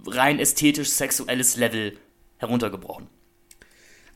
[0.07, 1.97] rein ästhetisch-sexuelles Level
[2.39, 3.07] heruntergebrochen.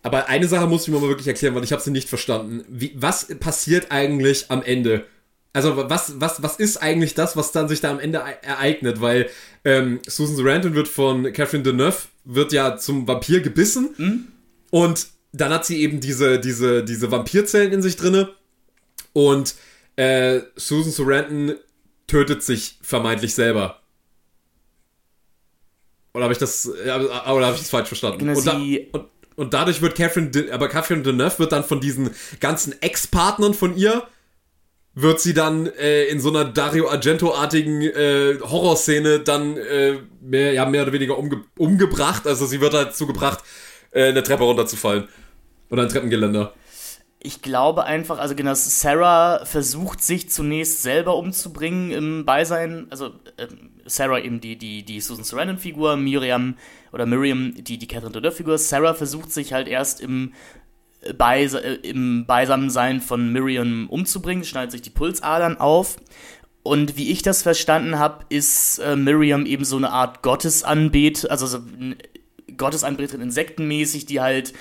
[0.03, 2.64] Aber eine Sache muss ich mir mal wirklich erklären, weil ich habe sie nicht verstanden.
[2.68, 5.07] Wie, was passiert eigentlich am Ende?
[5.54, 9.00] Also was, was, was ist eigentlich das, was dann sich da am Ende ereignet?
[9.00, 9.30] Weil
[9.64, 14.28] ähm, Susan Sarandon wird von Catherine Deneuve, wird ja zum Vampir gebissen mhm.
[14.70, 18.34] und dann hat sie eben diese, diese, diese Vampirzellen in sich drinne
[19.12, 19.54] und
[19.94, 21.54] äh, Susan Sarandon
[22.08, 23.80] tötet sich vermeintlich selber.
[26.14, 28.18] Oder habe ich das, oder habe ich das falsch verstanden?
[28.18, 32.10] Genau, und, da, und, und, dadurch wird Catherine, aber Catherine Deneuve wird dann von diesen
[32.40, 34.06] ganzen Ex-Partnern von ihr,
[34.94, 40.66] wird sie dann äh, in so einer Dario Argento-artigen äh, Horrorszene dann äh, mehr, ja,
[40.66, 42.26] mehr oder weniger umge umgebracht.
[42.26, 43.40] Also sie wird dazu gebracht,
[43.90, 45.09] äh, eine Treppe runterzufallen.
[45.70, 46.54] Oder ein Treppengeländer
[47.26, 53.46] ich glaube einfach, also genau, Sarah versucht sich zunächst selber umzubringen im Beisein, also äh,
[53.87, 56.59] Sarah eben die, die, die Susan Sarandon-Figur, Miriam
[56.92, 58.59] oder Miriam die, die Catherine Deneuve-Figur.
[58.59, 60.35] Sarah versucht sich halt erst im,
[61.12, 65.96] Beise äh, im Beisammensein von Miriam umzubringen, schneidet sich die Pulsadern auf.
[66.62, 71.46] Und wie ich das verstanden habe, ist äh, Miriam eben so eine Art Gottesanbet, also
[71.46, 71.58] so
[72.56, 74.54] Gottesanbeterin insektenmäßig, die halt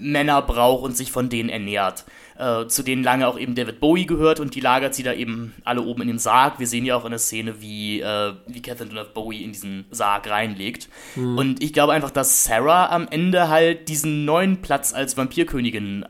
[0.00, 2.04] Männer braucht und sich von denen ernährt.
[2.38, 5.54] Äh, zu denen lange auch eben David Bowie gehört und die lagert sie da eben
[5.64, 6.58] alle oben in den Sarg.
[6.58, 9.86] Wir sehen ja auch in der Szene, wie, äh, wie Catherine Deneuve Bowie in diesen
[9.90, 10.90] Sarg reinlegt.
[11.14, 11.38] Mhm.
[11.38, 16.04] Und ich glaube einfach, dass Sarah am Ende halt diesen neuen Platz als Vampirkönigin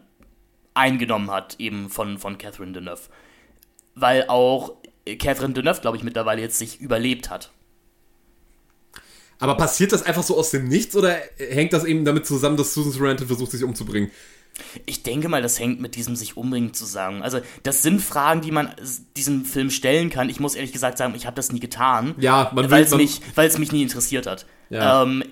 [0.74, 3.02] eingenommen hat, eben von, von Catherine Deneuve.
[3.94, 4.72] Weil auch
[5.20, 7.52] Catherine Deneuve, glaube ich, mittlerweile jetzt sich überlebt hat.
[9.38, 12.74] Aber passiert das einfach so aus dem Nichts oder hängt das eben damit zusammen, dass
[12.74, 14.10] Susan Sarandon versucht, sich umzubringen?
[14.86, 17.22] Ich denke mal, das hängt mit diesem sich umbringen zusammen.
[17.22, 18.74] Also, das sind Fragen, die man
[19.16, 20.28] diesem Film stellen kann.
[20.28, 22.14] Ich muss ehrlich gesagt sagen, ich habe das nie getan.
[22.18, 23.20] Ja, man weil es mich,
[23.58, 24.46] mich nie interessiert hat.
[24.70, 25.02] Ja.
[25.02, 25.22] Ähm,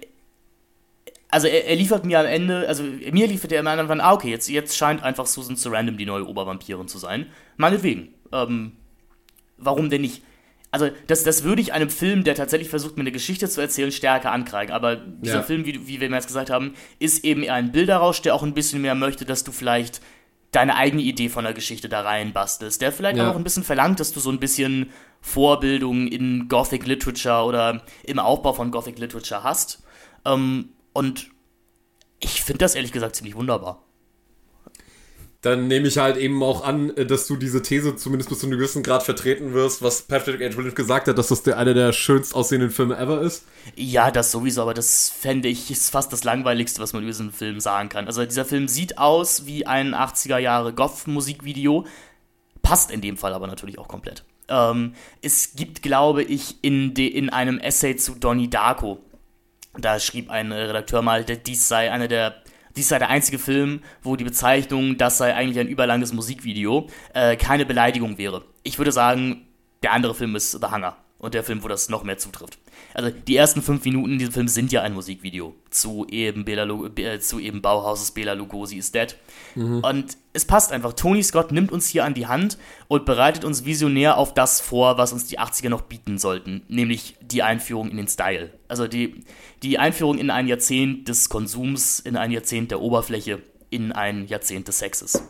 [1.35, 4.13] also er, er, liefert mir am Ende, also mir liefert er am Ende von, ah,
[4.13, 7.27] okay, jetzt, jetzt scheint einfach Susan Sarandon die neue Obervampirin zu sein.
[7.57, 8.15] Meinetwegen.
[8.33, 8.73] Ähm,
[9.57, 10.23] warum denn nicht?
[10.75, 13.93] Also das, das würde ich einem Film, der tatsächlich versucht, mir eine Geschichte zu erzählen,
[13.93, 14.75] stärker ankreiden.
[14.75, 15.43] Aber dieser ja.
[15.43, 18.55] Film, wie, wie wir jetzt gesagt haben, ist eben eher ein Bilderrausch, der auch ein
[18.55, 20.01] bisschen mehr möchte, dass du vielleicht
[20.51, 22.83] deine eigene Idee von der Geschichte da rein bastelst.
[22.83, 23.31] Der vielleicht ja.
[23.31, 28.19] auch ein bisschen verlangt, dass du so ein bisschen Vorbildung in Gothic Literature oder im
[28.19, 29.81] Aufbau von Gothic Literature hast.
[30.25, 31.29] Ähm, und
[32.19, 33.81] ich finde das ehrlich gesagt ziemlich wunderbar
[35.44, 38.46] dann nehme ich halt eben auch an, äh, dass du diese These zumindest bis zu
[38.46, 40.57] einem gewissen Grad vertreten wirst, was Patrick H.
[40.57, 43.44] Williams gesagt hat, dass das der, einer der schönst aussehenden Filme ever ist.
[43.76, 47.30] Ja, das sowieso, aber das fände ich ist fast das langweiligste, was man über diesen
[47.30, 48.07] Film sagen kann.
[48.07, 51.85] Also dieser Film sieht aus wie ein 80er Jahre Goth-Musikvideo,
[52.62, 54.24] passt in dem Fall aber natürlich auch komplett.
[54.48, 58.98] Ähm, es gibt, glaube ich, in, de, in einem Essay zu Donnie Darko,
[59.76, 62.43] da schrieb ein Redakteur mal, dies sei einer der
[62.77, 67.37] dies sei der einzige Film, wo die Bezeichnung, das sei eigentlich ein überlanges Musikvideo, äh,
[67.37, 68.45] keine Beleidigung wäre.
[68.63, 69.47] Ich würde sagen,
[69.83, 70.97] der andere Film ist The Hunger.
[71.18, 72.59] Und der Film, wo das noch mehr zutrifft.
[72.92, 76.66] Also die ersten fünf Minuten in diesem Film sind ja ein Musikvideo zu eben, Bela,
[76.96, 79.16] äh, zu eben Bauhauses Bela Lugosi is Dead.
[79.55, 79.79] Mhm.
[79.79, 80.92] Und es passt einfach.
[80.92, 84.98] Tony Scott nimmt uns hier an die Hand und bereitet uns visionär auf das vor,
[84.98, 86.62] was uns die 80er noch bieten sollten.
[86.68, 88.53] Nämlich die Einführung in den Style.
[88.68, 89.24] Also die,
[89.62, 94.68] die Einführung in ein Jahrzehnt des Konsums, in ein Jahrzehnt der Oberfläche, in ein Jahrzehnt
[94.68, 95.22] des Sexes.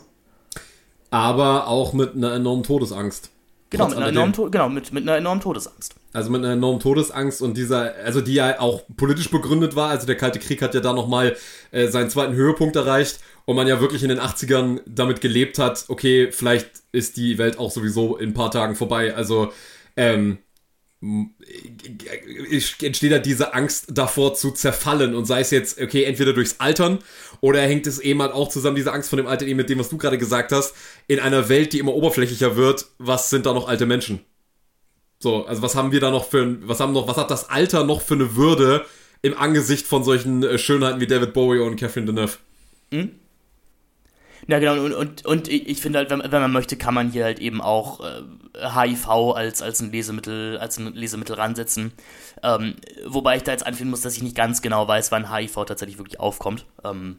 [1.09, 3.29] Aber auch mit einer enormen Todesangst.
[3.77, 5.95] Genau, mit einer, enormen, genau mit, mit einer enormen Todesangst.
[6.13, 9.89] Also mit einer enormen Todesangst und dieser, also die ja auch politisch begründet war.
[9.89, 11.35] Also der Kalte Krieg hat ja da nochmal
[11.71, 15.85] äh, seinen zweiten Höhepunkt erreicht und man ja wirklich in den 80ern damit gelebt hat,
[15.87, 19.15] okay, vielleicht ist die Welt auch sowieso in ein paar Tagen vorbei.
[19.15, 19.51] Also
[19.97, 20.39] ähm,
[22.81, 26.99] entsteht da diese Angst davor zu zerfallen und sei es jetzt, okay, entweder durchs Altern
[27.41, 29.79] oder hängt es eben halt auch zusammen, diese Angst von dem Alter eben mit dem,
[29.79, 30.73] was du gerade gesagt hast,
[31.07, 34.21] in einer Welt, die immer oberflächlicher wird, was sind da noch alte Menschen?
[35.19, 37.49] So, also was haben wir da noch für ein, was haben noch, was hat das
[37.49, 38.85] Alter noch für eine Würde
[39.21, 42.37] im Angesicht von solchen äh, Schönheiten wie David Bowie und Catherine Deneuve?
[42.91, 43.11] Mhm.
[44.47, 47.23] Ja, genau, und, und, und ich finde halt, wenn, wenn, man möchte, kann man hier
[47.23, 48.21] halt eben auch äh,
[48.53, 51.93] HIV als, als ein Lesemittel, als ein Lesemittel ransetzen.
[52.43, 52.75] Ähm,
[53.07, 55.97] wobei ich da jetzt anführen muss, dass ich nicht ganz genau weiß, wann HIV tatsächlich
[55.97, 56.65] wirklich aufkommt.
[56.83, 57.17] Ähm.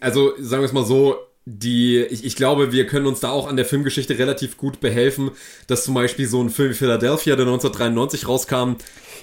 [0.00, 3.46] Also, sagen wir es mal so, die, ich, ich glaube, wir können uns da auch
[3.46, 5.30] an der Filmgeschichte relativ gut behelfen,
[5.66, 8.76] dass zum Beispiel so ein Film wie Philadelphia, der 1993 rauskam,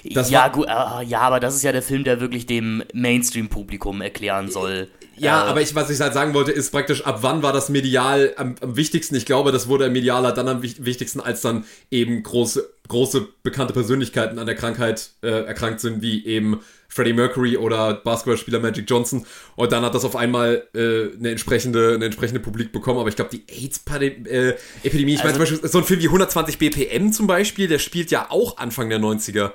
[0.04, 4.00] das ja, gut, äh, ja, aber das ist ja der Film, der wirklich dem Mainstream-Publikum
[4.00, 4.88] erklären soll.
[5.22, 7.68] Ja, äh, aber ich, was ich halt sagen wollte, ist praktisch, ab wann war das
[7.68, 9.14] medial am, am wichtigsten?
[9.14, 14.40] Ich glaube, das wurde medialer dann am wichtigsten, als dann eben große, große bekannte Persönlichkeiten
[14.40, 19.24] an der Krankheit äh, erkrankt sind, wie eben Freddie Mercury oder Basketballspieler Magic Johnson.
[19.54, 22.98] Und dann hat das auf einmal äh, eine entsprechende, eine entsprechende Publik bekommen.
[22.98, 26.06] Aber ich glaube, die AIDS-Epidemie, äh, ich also, meine zum Beispiel, so ein Film wie
[26.06, 29.52] 120 BPM zum Beispiel, der spielt ja auch Anfang der 90er.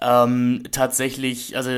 [0.00, 1.70] Ähm, tatsächlich, also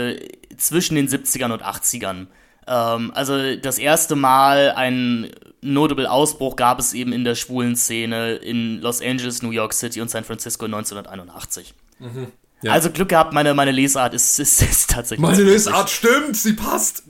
[0.57, 2.29] zwischen den 70ern und 80ern.
[2.67, 5.31] Ähm, also das erste Mal ein
[5.63, 10.01] notable Ausbruch gab es eben in der schwulen Szene in Los Angeles, New York City
[10.01, 11.75] und San Francisco 1981.
[11.99, 12.29] Mhm.
[12.63, 12.73] Ja.
[12.73, 15.21] Also Glück gehabt, meine, meine Lesart ist, ist, ist tatsächlich.
[15.21, 17.05] Meine Lesart stimmt, sie passt.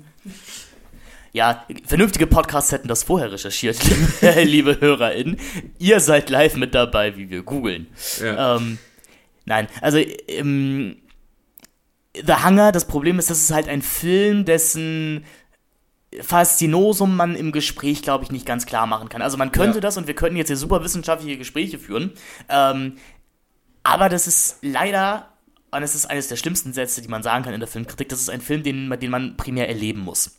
[1.33, 5.39] Ja, vernünftige Podcasts hätten das vorher recherchiert, liebe, liebe HörerInnen.
[5.79, 7.87] Ihr seid live mit dabei, wie wir googeln.
[8.21, 8.57] Ja.
[8.57, 8.79] Ähm,
[9.45, 10.97] nein, also ähm,
[12.15, 15.25] The Hunger, das Problem ist, das ist halt ein Film, dessen
[16.21, 19.23] Faszinosum man im Gespräch, glaube ich, nicht ganz klar machen kann.
[19.23, 19.81] Also man könnte ja.
[19.81, 22.13] das und wir könnten jetzt hier super wissenschaftliche Gespräche führen,
[22.49, 22.97] ähm,
[23.83, 25.29] aber das ist leider,
[25.71, 28.21] und es ist eines der schlimmsten Sätze, die man sagen kann in der Filmkritik, das
[28.21, 30.39] ist ein Film, den, den man primär erleben muss.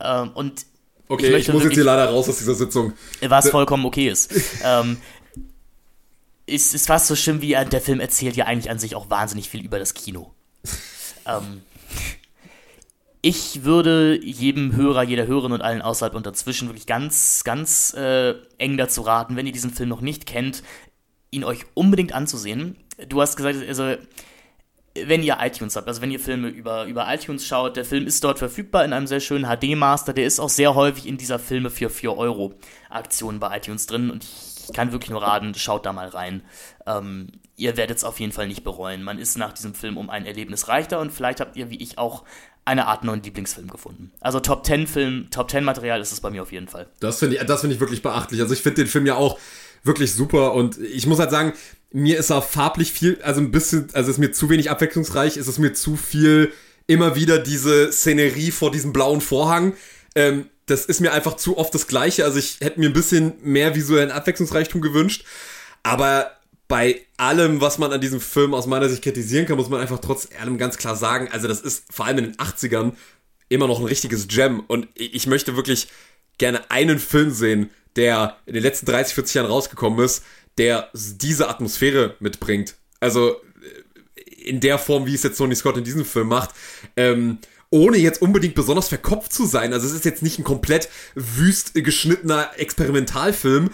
[0.00, 0.66] Ähm, und
[1.08, 2.92] Okay, ich, ich muss jetzt hier leider raus aus dieser Sitzung.
[3.20, 4.32] Was vollkommen okay ist.
[4.64, 4.96] ähm,
[6.46, 9.48] ist, ist fast so schlimm, wie der Film erzählt ja eigentlich an sich auch wahnsinnig
[9.48, 10.32] viel über das Kino.
[11.26, 11.62] ähm,
[13.22, 18.34] ich würde jedem Hörer, jeder Hörerin und allen außerhalb und dazwischen wirklich ganz, ganz äh,
[18.58, 20.62] eng dazu raten, wenn ihr diesen Film noch nicht kennt,
[21.30, 22.76] ihn euch unbedingt anzusehen.
[23.08, 23.94] Du hast gesagt, also
[24.94, 28.24] wenn ihr iTunes habt, also wenn ihr Filme über, über iTunes schaut, der Film ist
[28.24, 31.70] dort verfügbar in einem sehr schönen HD-Master, der ist auch sehr häufig in dieser Filme
[31.70, 32.54] für 4 Euro
[32.88, 36.42] Aktion bei iTunes drin und ich kann wirklich nur raten, schaut da mal rein.
[36.86, 39.02] Ähm, ihr werdet es auf jeden Fall nicht bereuen.
[39.02, 41.98] Man ist nach diesem Film um ein Erlebnis reicher und vielleicht habt ihr, wie ich
[41.98, 42.24] auch,
[42.64, 44.12] eine Art neuen Lieblingsfilm gefunden.
[44.20, 46.88] Also Top 10 Film, Top 10 Material ist es bei mir auf jeden Fall.
[47.00, 48.40] Das finde ich, das ich wirklich beachtlich.
[48.40, 49.38] Also ich finde den Film ja auch
[49.82, 51.52] wirklich super und ich muss halt sagen,
[51.92, 55.48] mir ist er farblich viel, also ein bisschen, also ist mir zu wenig abwechslungsreich, ist
[55.48, 56.52] es mir zu viel
[56.86, 59.74] immer wieder diese Szenerie vor diesem blauen Vorhang.
[60.14, 62.24] Ähm, das ist mir einfach zu oft das Gleiche.
[62.24, 65.24] Also ich hätte mir ein bisschen mehr visuellen Abwechslungsreichtum gewünscht.
[65.82, 66.30] Aber
[66.70, 69.98] bei allem, was man an diesem Film aus meiner Sicht kritisieren kann, muss man einfach
[69.98, 72.92] trotz allem ganz klar sagen, also das ist vor allem in den 80ern
[73.48, 74.60] immer noch ein richtiges Gem.
[74.60, 75.88] Und ich möchte wirklich
[76.38, 80.22] gerne einen Film sehen, der in den letzten 30, 40 Jahren rausgekommen ist,
[80.58, 82.76] der diese Atmosphäre mitbringt.
[83.00, 86.50] Also äh, in der Form, wie es jetzt Tony Scott in diesem Film macht.
[86.96, 87.38] Ähm,
[87.70, 89.72] ohne jetzt unbedingt besonders verkopft zu sein.
[89.72, 93.70] Also es ist jetzt nicht ein komplett wüst geschnittener Experimentalfilm.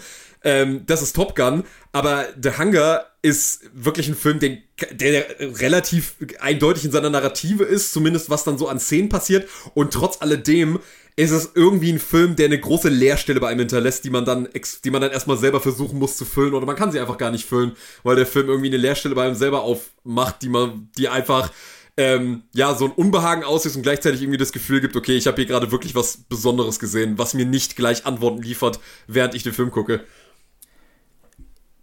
[0.47, 5.25] Ähm, das ist Top Gun, aber The Hunger ist wirklich ein Film, den, der
[5.59, 9.49] relativ eindeutig in seiner Narrative ist, zumindest was dann so an Szenen passiert.
[9.73, 10.79] Und trotz alledem
[11.17, 14.47] ist es irgendwie ein Film, der eine große Leerstelle bei einem hinterlässt, die man dann,
[14.85, 16.53] die man dann erstmal selber versuchen muss zu füllen.
[16.53, 19.25] Oder man kann sie einfach gar nicht füllen, weil der Film irgendwie eine Leerstelle bei
[19.25, 21.51] einem selber aufmacht, die man, die einfach
[21.97, 25.37] ähm, ja, so ein Unbehagen aussieht und gleichzeitig irgendwie das Gefühl gibt, okay, ich habe
[25.37, 29.53] hier gerade wirklich was Besonderes gesehen, was mir nicht gleich Antworten liefert, während ich den
[29.53, 30.03] Film gucke.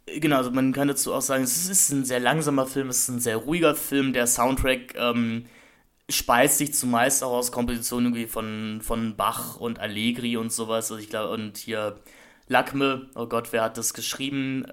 [0.07, 3.09] Genau, also man kann dazu auch sagen, es ist ein sehr langsamer Film, es ist
[3.09, 4.13] ein sehr ruhiger Film.
[4.13, 5.47] Der Soundtrack ähm,
[6.11, 10.91] speist sich zumeist auch aus Kompositionen irgendwie von, von Bach und Allegri und sowas.
[10.91, 11.99] Also ich glaube, und hier
[12.49, 14.67] Lakme, oh Gott, wer hat das geschrieben?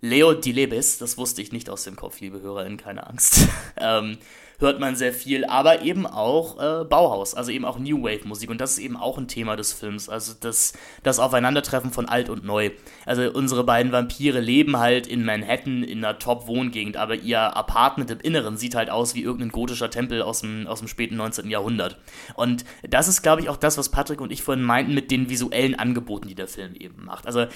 [0.00, 3.46] Leo Di Lebes, das wusste ich nicht aus dem Kopf, liebe HörerInnen, keine Angst.
[3.76, 4.18] ähm,
[4.62, 8.48] hört man sehr viel, aber eben auch äh, Bauhaus, also eben auch New Wave Musik
[8.48, 10.72] und das ist eben auch ein Thema des Films, also das,
[11.02, 12.70] das Aufeinandertreffen von alt und neu.
[13.04, 18.20] Also unsere beiden Vampire leben halt in Manhattan in einer Top-Wohngegend, aber ihr Apartment im
[18.20, 21.50] Inneren sieht halt aus wie irgendein gotischer Tempel aus dem, aus dem späten 19.
[21.50, 21.98] Jahrhundert.
[22.34, 25.28] Und das ist, glaube ich, auch das, was Patrick und ich vorhin meinten mit den
[25.28, 27.26] visuellen Angeboten, die der Film eben macht.
[27.26, 27.46] Also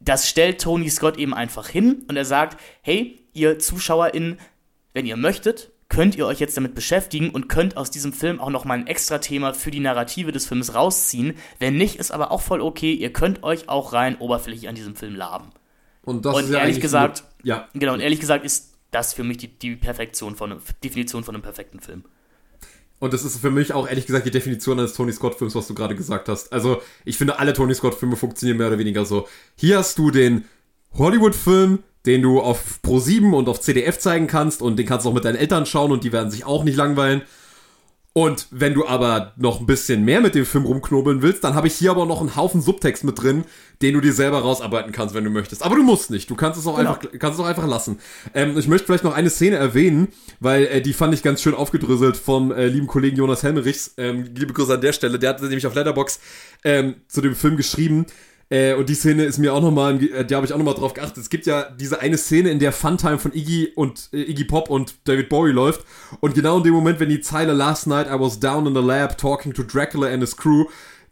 [0.00, 4.38] das stellt Tony Scott eben einfach hin und er sagt, hey, ihr ZuschauerInnen,
[4.92, 8.50] wenn ihr möchtet, könnt ihr euch jetzt damit beschäftigen und könnt aus diesem Film auch
[8.50, 11.34] nochmal ein extra Thema für die Narrative des Films rausziehen.
[11.58, 12.92] Wenn nicht, ist aber auch voll okay.
[12.92, 15.50] Ihr könnt euch auch rein oberflächlich an diesem Film laben.
[16.02, 17.68] Und, das und ist ja ehrlich gesagt, ja.
[17.74, 21.42] genau, und ehrlich gesagt ist das für mich die, die Perfektion von Definition von einem
[21.42, 22.04] perfekten Film.
[22.98, 25.74] Und das ist für mich auch ehrlich gesagt die Definition eines Tony Scott-Films, was du
[25.74, 26.52] gerade gesagt hast.
[26.52, 29.28] Also, ich finde, alle Tony Scott-Filme funktionieren mehr oder weniger so.
[29.54, 30.46] Hier hast du den
[30.98, 35.14] Hollywood-Film, den du auf Pro7 und auf CDF zeigen kannst und den kannst du auch
[35.14, 37.22] mit deinen Eltern schauen und die werden sich auch nicht langweilen.
[38.16, 41.66] Und wenn du aber noch ein bisschen mehr mit dem Film rumknobeln willst, dann habe
[41.66, 43.44] ich hier aber noch einen Haufen Subtext mit drin,
[43.82, 45.62] den du dir selber rausarbeiten kannst, wenn du möchtest.
[45.62, 46.30] Aber du musst nicht.
[46.30, 46.94] Du kannst es auch genau.
[46.94, 47.98] einfach, kannst es auch einfach lassen.
[48.32, 50.08] Ähm, ich möchte vielleicht noch eine Szene erwähnen,
[50.40, 53.92] weil äh, die fand ich ganz schön aufgedröselt vom äh, lieben Kollegen Jonas Helmerichs.
[53.98, 55.18] Ähm, liebe Grüße an der Stelle.
[55.18, 56.18] Der hat nämlich auf Letterbox
[56.64, 58.06] ähm, zu dem Film geschrieben.
[58.48, 60.94] Äh, und die Szene ist mir auch nochmal, äh, da habe ich auch nochmal drauf
[60.94, 61.18] geachtet.
[61.18, 64.70] Es gibt ja diese eine Szene, in der Funtime von Iggy und äh, Iggy Pop
[64.70, 65.84] und David Bowie läuft.
[66.20, 68.80] Und genau in dem Moment, wenn die Zeile Last night I was down in the
[68.80, 70.66] lab talking to Dracula and his crew,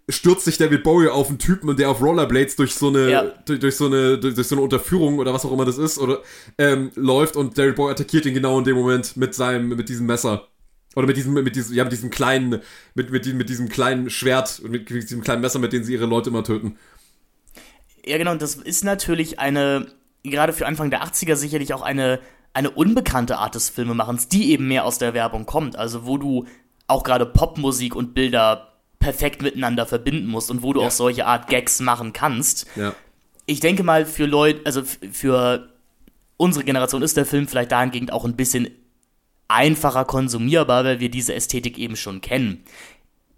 [0.09, 3.25] stürzt sich David Bowie auf einen Typen, der auf Rollerblades durch so eine, ja.
[3.47, 5.99] durch, durch, so eine, durch, durch, so eine Unterführung oder was auch immer das ist,
[5.99, 6.21] oder
[6.59, 10.07] ähm, läuft und David Bowie attackiert ihn genau in dem Moment mit seinem, mit diesem
[10.07, 10.47] Messer.
[10.97, 12.61] Oder mit diesem, mit diesem, ja, mit diesem kleinen,
[12.95, 16.31] mit, mit, mit diesem kleinen Schwert, mit diesem kleinen Messer, mit dem sie ihre Leute
[16.31, 16.77] immer töten.
[18.07, 19.87] Ja, genau, und das ist natürlich eine,
[20.23, 22.21] gerade für Anfang der 80er sicherlich auch eine,
[22.53, 25.77] eine unbekannte Art des Filmemachens, die eben mehr aus der Werbung kommt.
[25.77, 26.47] Also wo du
[26.87, 30.87] auch gerade Popmusik und Bilder perfekt miteinander verbinden musst und wo du ja.
[30.87, 32.67] auch solche Art Gags machen kannst.
[32.77, 32.95] Ja.
[33.47, 35.69] Ich denke mal, für Leute, also für
[36.37, 38.71] unsere Generation ist der Film vielleicht dahingehend auch ein bisschen
[39.49, 42.65] einfacher konsumierbar, weil wir diese Ästhetik eben schon kennen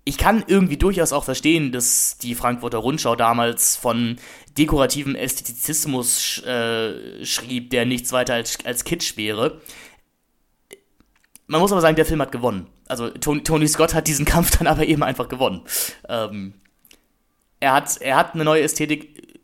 [0.08, 4.16] ich kann irgendwie durchaus auch verstehen, dass die Frankfurter Rundschau damals von
[4.58, 9.60] dekorativem Ästhetizismus äh, schrieb, der nichts weiter als, als Kitsch wäre.
[11.46, 12.66] Man muss aber sagen, der Film hat gewonnen.
[12.88, 15.62] Also Tony, Tony Scott hat diesen Kampf dann aber eben einfach gewonnen.
[16.08, 16.54] Ähm,
[17.60, 19.38] er, hat, er hat eine neue Ästhetik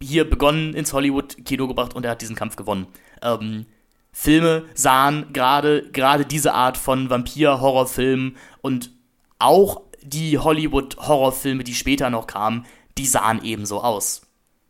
[0.00, 2.86] hier begonnen, ins Hollywood-Kino gebracht und er hat diesen Kampf gewonnen.
[3.22, 3.66] Ähm,
[4.12, 8.90] Filme sahen gerade gerade diese Art von Vampir-Horrorfilm und
[9.38, 12.66] auch die Hollywood-Horrorfilme, die später noch kamen,
[12.96, 14.22] die sahen ebenso aus.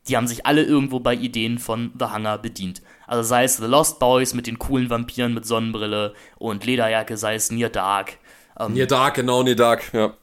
[0.09, 2.83] Die haben sich alle irgendwo bei Ideen von The Hunger bedient.
[3.07, 7.35] Also sei es The Lost Boys mit den coolen Vampiren mit Sonnenbrille und Lederjacke, sei
[7.35, 8.19] es Near Dark.
[8.59, 10.15] Ähm, Near Dark, genau, Near Dark, ja.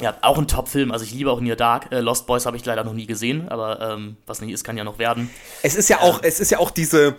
[0.00, 0.90] Ja, auch ein Top-Film.
[0.90, 1.92] Also ich liebe auch Near Dark.
[1.92, 4.76] Äh, Lost Boys habe ich leider noch nie gesehen, aber ähm, was nicht ist, kann
[4.76, 5.30] ja noch werden.
[5.62, 7.16] Es ist ja auch, ähm, es ist ja auch diese,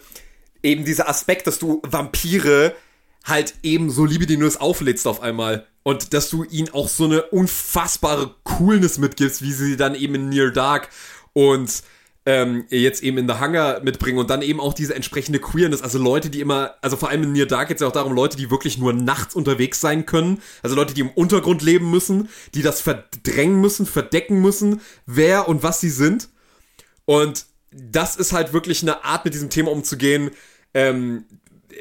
[0.62, 2.76] eben dieser Aspekt, dass du Vampire
[3.24, 5.66] halt eben so liebe, die du es auflädst auf einmal.
[5.84, 10.30] Und dass du ihnen auch so eine unfassbare Coolness mitgibst, wie sie dann eben in
[10.30, 10.90] Near Dark
[11.34, 11.84] und
[12.26, 16.00] ähm, jetzt eben in The Hunger mitbringen und dann eben auch diese entsprechende Queerness, also
[16.00, 18.36] Leute, die immer, also vor allem in Near Dark geht es ja auch darum, Leute,
[18.36, 22.64] die wirklich nur nachts unterwegs sein können, also Leute, die im Untergrund leben müssen, die
[22.64, 26.30] das verdrängen müssen, verdecken müssen, wer und was sie sind.
[27.06, 30.32] Und das ist halt wirklich eine Art, mit diesem Thema umzugehen,
[30.74, 31.26] ähm,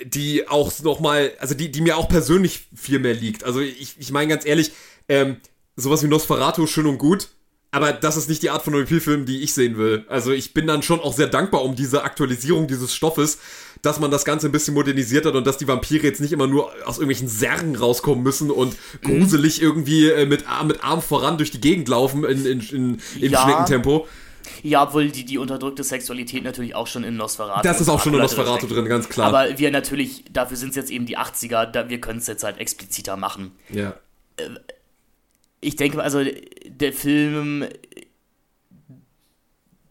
[0.05, 3.45] die auch nochmal, also die, die mir auch persönlich viel mehr liegt.
[3.45, 4.73] Also ich, ich meine ganz ehrlich,
[5.09, 5.37] ähm,
[5.77, 7.31] sowas wie Nosferatu schön und gut,
[7.75, 10.05] aber das ist nicht die Art von Vampirfilm, die ich sehen will.
[10.09, 13.39] Also ich bin dann schon auch sehr dankbar um diese Aktualisierung dieses Stoffes,
[13.83, 16.47] dass man das Ganze ein bisschen modernisiert hat und dass die Vampire jetzt nicht immer
[16.47, 19.19] nur aus irgendwelchen Särgen rauskommen müssen und mhm.
[19.19, 23.33] gruselig irgendwie äh, mit, mit Arm voran durch die Gegend laufen in, in, in, im
[23.33, 23.43] ja.
[23.43, 24.07] Schneckentempo.
[24.63, 28.15] Ja, obwohl die, die unterdrückte Sexualität natürlich auch schon in Nosferatu Das ist auch schon
[28.15, 29.27] in Nosferatu drin, ganz klar.
[29.27, 32.45] Aber wir natürlich, dafür sind es jetzt eben die 80er, da, wir können es jetzt
[32.45, 33.51] halt expliziter machen.
[33.71, 33.97] Ja.
[35.65, 36.23] Ich denke, also
[36.67, 37.67] der Film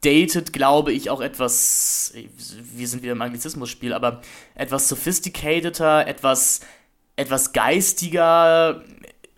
[0.01, 4.21] datet, glaube ich, auch etwas, wir sind wieder im Anglizismus-Spiel, aber
[4.55, 6.61] etwas sophisticateder, etwas,
[7.15, 8.83] etwas geistiger,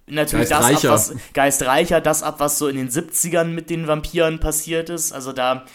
[0.07, 4.39] natürlich das ab, was geistreicher, das ab, was so in den 70ern mit den Vampiren
[4.39, 5.11] passiert ist.
[5.11, 5.65] Also da,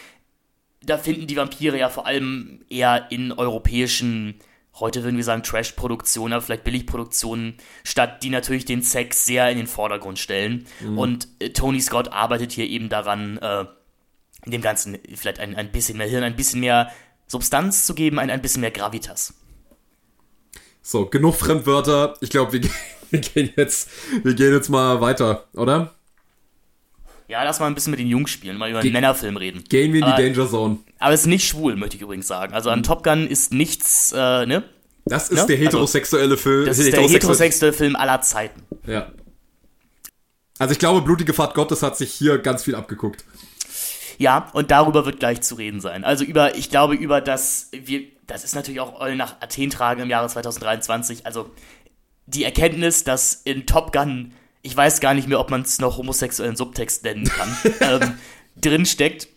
[0.83, 4.37] da finden die Vampire ja vor allem eher in europäischen,
[4.81, 9.59] heute würden wir sagen, Trash-Produktionen, aber vielleicht Billigproduktionen statt, die natürlich den Sex sehr in
[9.59, 10.67] den Vordergrund stellen.
[10.81, 10.99] Mhm.
[10.99, 13.67] Und äh, Tony Scott arbeitet hier eben daran, äh,
[14.47, 16.91] dem Ganzen vielleicht ein, ein bisschen mehr Hirn, ein bisschen mehr
[17.27, 19.35] Substanz zu geben, ein, ein bisschen mehr Gravitas.
[20.83, 22.17] So, genug Fremdwörter.
[22.21, 22.71] Ich glaube, wir,
[23.11, 23.91] wir, gehen jetzt,
[24.23, 25.95] wir gehen jetzt mal weiter, oder?
[27.31, 29.63] Ja, lass mal ein bisschen mit den Jungs spielen, mal über Ge einen Männerfilm reden.
[29.69, 30.79] Gehen wir in die Danger Zone.
[30.99, 32.53] Aber es ist nicht schwul, möchte ich übrigens sagen.
[32.55, 34.65] Also an Top Gun ist nichts, äh, ne?
[35.05, 35.47] Das ist ne?
[35.47, 36.67] der heterosexuelle also, Film.
[36.67, 38.63] Das ist der heterosexuelle Film aller Zeiten.
[38.85, 39.13] Ja.
[40.59, 43.25] Also ich glaube, Blutige Fahrt Gottes hat sich hier ganz viel abgeguckt.
[44.19, 46.03] Ja, und darüber wird gleich zu reden sein.
[46.03, 50.03] Also über, ich glaube, über das, wir, das ist natürlich auch Eulen nach Athen tragen
[50.03, 51.27] im Jahre 2023.
[51.27, 51.49] Also
[52.27, 54.33] die Erkenntnis, dass in Top Gun,
[54.63, 58.15] ich weiß gar nicht mehr, ob man es noch homosexuellen Subtext nennen kann, ähm,
[58.61, 59.29] drinsteckt.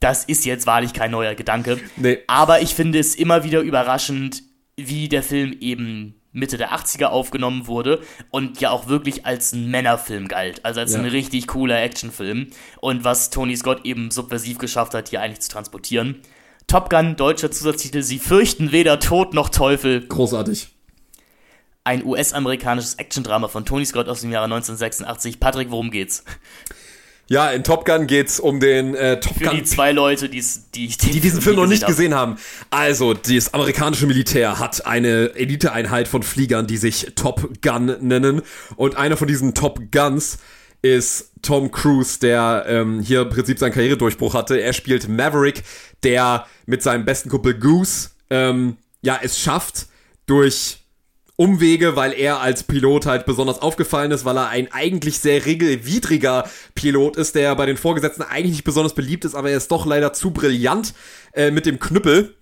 [0.00, 1.80] Das ist jetzt wahrlich kein neuer Gedanke.
[1.96, 2.18] Nee.
[2.26, 4.42] Aber ich finde es immer wieder überraschend,
[4.76, 8.00] wie der Film eben Mitte der 80er aufgenommen wurde
[8.30, 10.64] und ja auch wirklich als ein Männerfilm galt.
[10.64, 10.98] Also als ja.
[10.98, 12.48] ein richtig cooler Actionfilm.
[12.80, 16.16] Und was Tony Scott eben subversiv geschafft hat, hier eigentlich zu transportieren.
[16.66, 20.06] Top Gun, deutscher Zusatztitel, Sie fürchten weder Tod noch Teufel.
[20.06, 20.68] Großartig.
[21.84, 25.38] Ein US-amerikanisches Action-Drama von Tony Scott aus dem Jahre 1986.
[25.38, 26.24] Patrick, worum geht's?
[27.26, 29.56] Ja, in Top Gun geht's um den äh, Top Für Gun.
[29.56, 31.90] die zwei Leute, die's, die, die, die diesen Film noch nicht haben.
[31.90, 32.36] gesehen haben.
[32.70, 38.42] Also, das amerikanische Militär hat eine Eliteeinheit von Fliegern, die sich Top Gun nennen.
[38.76, 40.38] Und einer von diesen Top Guns
[40.82, 44.60] ist Tom Cruise, der ähm, hier im Prinzip seinen Karrieredurchbruch hatte.
[44.60, 45.62] Er spielt Maverick,
[46.02, 49.86] der mit seinem besten Kumpel Goose ähm, ja es schafft,
[50.26, 50.83] durch
[51.36, 56.48] Umwege, weil er als Pilot halt besonders aufgefallen ist, weil er ein eigentlich sehr regelwidriger
[56.74, 59.84] Pilot ist, der bei den Vorgesetzten eigentlich nicht besonders beliebt ist, aber er ist doch
[59.84, 60.94] leider zu brillant
[61.32, 62.34] äh, mit dem Knüppel.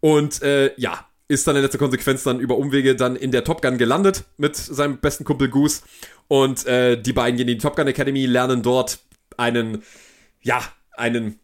[0.00, 3.60] Und äh, ja, ist dann in letzter Konsequenz dann über Umwege dann in der Top
[3.60, 5.82] Gun gelandet mit seinem besten Kumpel Goose.
[6.26, 9.00] Und äh, die beiden gehen in die Top Gun Academy, lernen dort
[9.36, 9.82] einen,
[10.40, 10.62] ja,
[10.96, 11.38] einen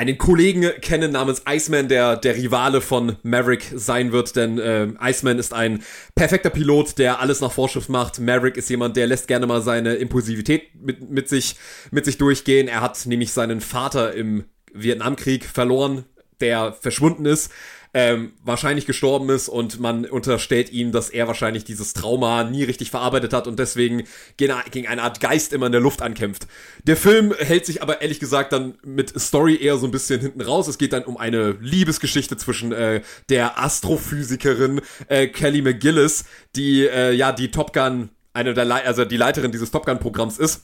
[0.00, 5.38] einen Kollegen kennen namens Iceman, der der Rivale von Maverick sein wird, denn äh, Iceman
[5.38, 5.82] ist ein
[6.14, 8.18] perfekter Pilot, der alles nach Vorschrift macht.
[8.18, 11.56] Maverick ist jemand, der lässt gerne mal seine Impulsivität mit, mit, sich,
[11.90, 12.66] mit sich durchgehen.
[12.66, 16.06] Er hat nämlich seinen Vater im Vietnamkrieg verloren,
[16.40, 17.52] der verschwunden ist
[17.92, 22.90] ähm, wahrscheinlich gestorben ist und man unterstellt ihm, dass er wahrscheinlich dieses Trauma nie richtig
[22.90, 24.04] verarbeitet hat und deswegen
[24.36, 26.46] gegen, eine Art Geist immer in der Luft ankämpft.
[26.84, 30.40] Der Film hält sich aber ehrlich gesagt dann mit Story eher so ein bisschen hinten
[30.40, 30.68] raus.
[30.68, 36.24] Es geht dann um eine Liebesgeschichte zwischen äh, der Astrophysikerin äh, Kelly McGillis,
[36.54, 39.98] die äh, ja die Top Gun eine der Le also die Leiterin dieses Top Gun
[39.98, 40.62] Programms ist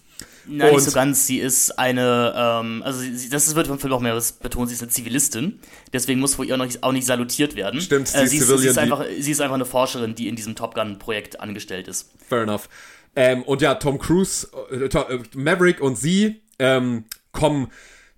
[0.49, 1.26] Nein, nicht so ganz.
[1.26, 4.82] Sie ist eine, ähm, also sie, das wird vom Film auch mehr betont, sie ist
[4.82, 5.61] eine Zivilistin.
[5.92, 7.80] Deswegen muss vor ihr auch nicht, auch nicht salutiert werden.
[7.80, 10.36] Stimmt, sie, äh, sie, ist, sie, ist, einfach, sie ist einfach eine Forscherin, die in
[10.36, 12.11] diesem Top Gun-Projekt angestellt ist.
[12.28, 12.68] Fair enough.
[13.14, 17.68] Ähm, und ja, Tom Cruise, äh, äh Maverick und sie ähm, kommen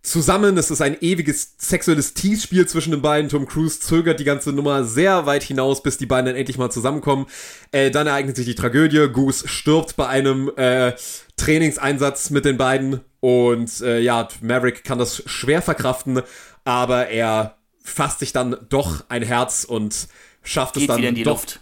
[0.03, 0.57] zusammen.
[0.57, 3.29] Es ist ein ewiges sexuelles Tease-Spiel zwischen den beiden.
[3.29, 6.71] Tom Cruise zögert die ganze Nummer sehr weit hinaus, bis die beiden dann endlich mal
[6.71, 7.27] zusammenkommen.
[7.73, 9.09] Äh, dann ereignet sich die Tragödie.
[9.09, 10.95] Goose stirbt bei einem äh,
[11.39, 13.01] Trainingseinsatz mit den beiden.
[13.21, 16.23] Und äh, ja, Maverick kann das schwer verkraften,
[16.65, 20.09] aber er fasst sich dann doch ein Herz und
[20.43, 21.33] schafft Geht es dann wieder in die doch.
[21.33, 21.61] Luft.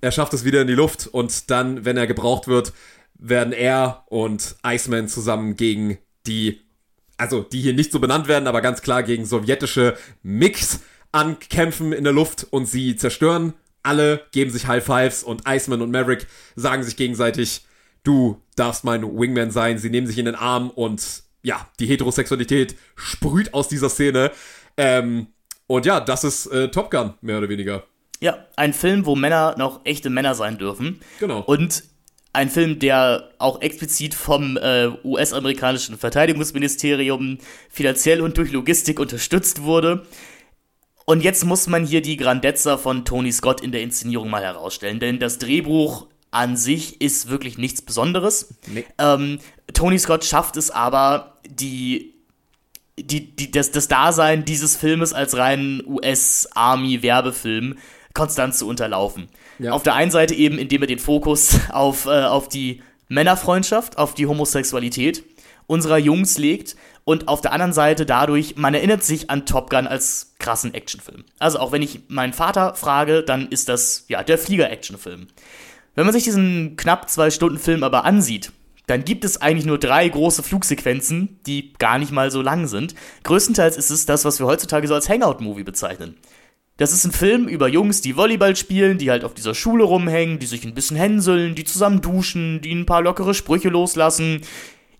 [0.00, 2.72] Er schafft es wieder in die Luft und dann, wenn er gebraucht wird,
[3.18, 6.60] werden er und Iceman zusammen gegen die
[7.18, 10.80] also die hier nicht so benannt werden, aber ganz klar gegen sowjetische Mix
[11.12, 13.54] ankämpfen in der Luft und sie zerstören.
[13.82, 17.62] Alle geben sich High Fives und Iceman und Maverick sagen sich gegenseitig,
[18.08, 19.78] du darfst mein Wingman sein.
[19.78, 24.32] Sie nehmen sich in den Arm und ja, die Heterosexualität sprüht aus dieser Szene.
[24.76, 25.28] Ähm,
[25.66, 27.84] und ja, das ist äh, Top Gun, mehr oder weniger.
[28.20, 31.00] Ja, ein Film, wo Männer noch echte Männer sein dürfen.
[31.20, 31.40] Genau.
[31.40, 31.84] Und
[32.32, 37.38] ein Film, der auch explizit vom äh, US-amerikanischen Verteidigungsministerium
[37.68, 40.06] finanziell und durch Logistik unterstützt wurde.
[41.04, 45.00] Und jetzt muss man hier die Grandezza von Tony Scott in der Inszenierung mal herausstellen,
[45.00, 48.54] denn das Drehbuch an sich ist wirklich nichts Besonderes.
[48.66, 48.84] Nee.
[48.98, 49.38] Ähm,
[49.72, 52.14] Tony Scott schafft es aber, die,
[52.98, 57.76] die, die, das, das Dasein dieses Filmes als reinen US-Army-Werbefilm
[58.14, 59.28] konstant zu unterlaufen.
[59.58, 59.72] Ja.
[59.72, 64.14] Auf der einen Seite eben, indem er den Fokus auf, äh, auf die Männerfreundschaft, auf
[64.14, 65.24] die Homosexualität
[65.66, 69.86] unserer Jungs legt und auf der anderen Seite dadurch, man erinnert sich an Top Gun
[69.86, 71.24] als krassen Actionfilm.
[71.38, 75.28] Also auch wenn ich meinen Vater frage, dann ist das ja der Flieger-Actionfilm.
[75.98, 78.52] Wenn man sich diesen knapp zwei Stunden Film aber ansieht,
[78.86, 82.94] dann gibt es eigentlich nur drei große Flugsequenzen, die gar nicht mal so lang sind.
[83.24, 86.14] Größtenteils ist es das, was wir heutzutage so als Hangout-Movie bezeichnen.
[86.76, 90.38] Das ist ein Film über Jungs, die Volleyball spielen, die halt auf dieser Schule rumhängen,
[90.38, 94.42] die sich ein bisschen hänseln, die zusammen duschen, die ein paar lockere Sprüche loslassen.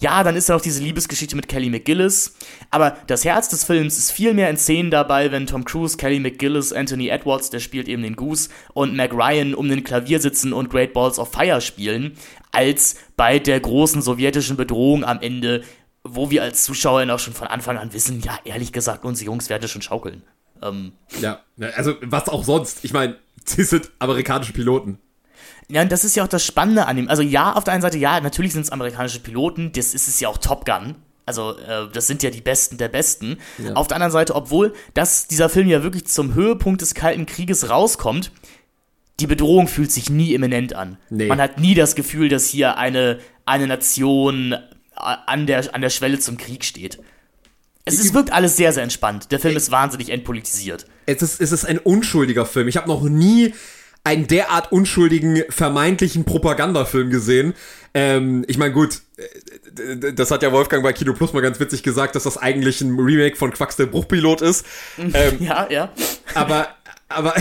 [0.00, 2.34] Ja, dann ist da noch diese Liebesgeschichte mit Kelly McGillis.
[2.70, 6.20] Aber das Herz des Films ist viel mehr in Szenen dabei, wenn Tom Cruise, Kelly
[6.20, 10.52] McGillis, Anthony Edwards, der spielt eben den Goose, und Mac Ryan um den Klavier sitzen
[10.52, 12.12] und Great Balls of Fire spielen,
[12.52, 15.64] als bei der großen sowjetischen Bedrohung am Ende,
[16.04, 19.50] wo wir als Zuschauer auch schon von Anfang an wissen, ja, ehrlich gesagt, unsere Jungs
[19.50, 20.22] werden schon schaukeln.
[20.62, 21.40] Ähm, ja,
[21.74, 22.84] also was auch sonst.
[22.84, 24.98] Ich meine, sie sind amerikanische Piloten.
[25.70, 27.08] Ja, und das ist ja auch das Spannende an ihm.
[27.08, 30.18] Also ja, auf der einen Seite, ja, natürlich sind es amerikanische Piloten, das ist es
[30.20, 30.94] ja auch Top Gun.
[31.26, 33.36] Also äh, das sind ja die Besten der Besten.
[33.58, 33.74] Ja.
[33.74, 37.68] Auf der anderen Seite, obwohl das, dieser Film ja wirklich zum Höhepunkt des Kalten Krieges
[37.68, 38.32] rauskommt,
[39.20, 40.96] die Bedrohung fühlt sich nie imminent an.
[41.10, 41.26] Nee.
[41.26, 44.58] Man hat nie das Gefühl, dass hier eine, eine Nation äh,
[44.94, 46.98] an der, an der Schwelle zum Krieg steht.
[47.84, 49.30] Es, es wirkt alles sehr, sehr entspannt.
[49.30, 50.86] Der Film ist wahnsinnig entpolitisiert.
[51.06, 52.68] Es ist, es ist ein unschuldiger Film.
[52.68, 53.54] Ich habe noch nie
[54.04, 57.54] einen derart unschuldigen, vermeintlichen Propagandafilm gesehen.
[57.94, 61.82] Ähm, ich meine, gut, äh, das hat ja Wolfgang bei Kino Plus mal ganz witzig
[61.82, 64.66] gesagt, dass das eigentlich ein Remake von Quacks der Bruchpilot ist.
[64.98, 65.92] Ähm, ja, ja.
[66.34, 66.68] Aber,
[67.08, 67.34] aber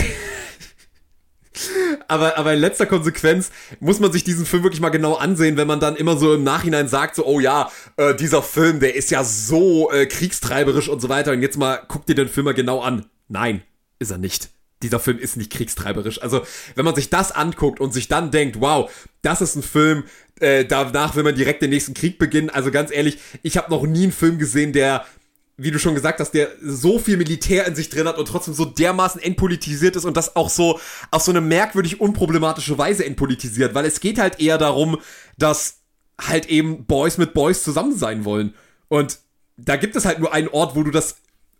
[2.06, 3.50] aber, aber in letzter Konsequenz
[3.80, 6.44] muss man sich diesen Film wirklich mal genau ansehen, wenn man dann immer so im
[6.44, 11.00] Nachhinein sagt, so, oh ja, äh, dieser Film, der ist ja so äh, kriegstreiberisch und
[11.00, 11.32] so weiter.
[11.32, 13.06] Und jetzt mal guck dir den Film mal genau an.
[13.28, 13.62] Nein,
[13.98, 14.50] ist er nicht.
[14.82, 16.22] Dieser Film ist nicht kriegstreiberisch.
[16.22, 16.42] Also,
[16.74, 18.90] wenn man sich das anguckt und sich dann denkt, wow,
[19.22, 20.04] das ist ein Film,
[20.40, 22.50] äh, danach will man direkt den nächsten Krieg beginnen.
[22.50, 25.04] Also ganz ehrlich, ich habe noch nie einen Film gesehen, der
[25.60, 28.54] wie du schon gesagt hast, der so viel Militär in sich drin hat und trotzdem
[28.54, 30.78] so dermaßen entpolitisiert ist und das auch so
[31.10, 34.98] auf so eine merkwürdig unproblematische Weise entpolitisiert, weil es geht halt eher darum,
[35.36, 35.80] dass
[36.20, 38.54] halt eben Boys mit Boys zusammen sein wollen.
[38.86, 39.18] Und
[39.56, 41.16] da gibt es halt nur einen Ort, wo du das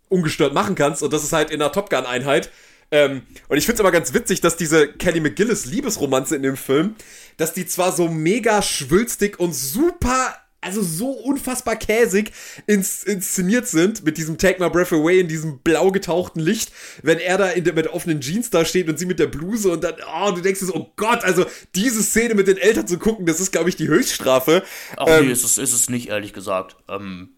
[0.07, 2.49] ungestört machen kannst und das ist halt in der Top Gun Einheit.
[2.91, 6.57] Ähm, und ich finde es immer ganz witzig, dass diese Kelly McGillis Liebesromanze in dem
[6.57, 6.95] Film,
[7.37, 12.31] dass die zwar so mega schwülstig und super also so unfassbar käsig
[12.67, 16.71] ins, inszeniert sind mit diesem Take My Breath Away in diesem blau getauchten Licht,
[17.01, 19.83] wenn er da der, mit offenen Jeans da steht und sie mit der Bluse und
[19.83, 23.25] dann, oh, du denkst so, oh Gott, also diese Szene mit den Eltern zu gucken,
[23.25, 24.63] das ist, glaube ich, die Höchststrafe.
[24.97, 26.75] Ach ähm, nee, ist es, ist es nicht, ehrlich gesagt.
[26.89, 27.29] Ähm,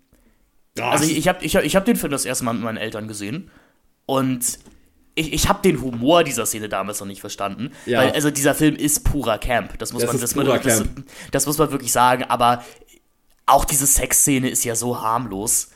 [0.80, 2.78] also ich, ich habe ich hab, ich hab den Film das erste Mal mit meinen
[2.78, 3.52] Eltern gesehen
[4.08, 4.58] und
[5.16, 7.72] ich, ich habe den Humor dieser Szene damals noch nicht verstanden.
[7.86, 8.00] Ja.
[8.00, 9.78] Weil, also dieser Film ist purer Camp.
[9.80, 10.84] Das muss, das man, das, man, das,
[11.32, 12.24] das, muss man wirklich sagen.
[12.24, 12.64] Aber
[13.46, 15.70] auch diese Sexszene ist ja so harmlos.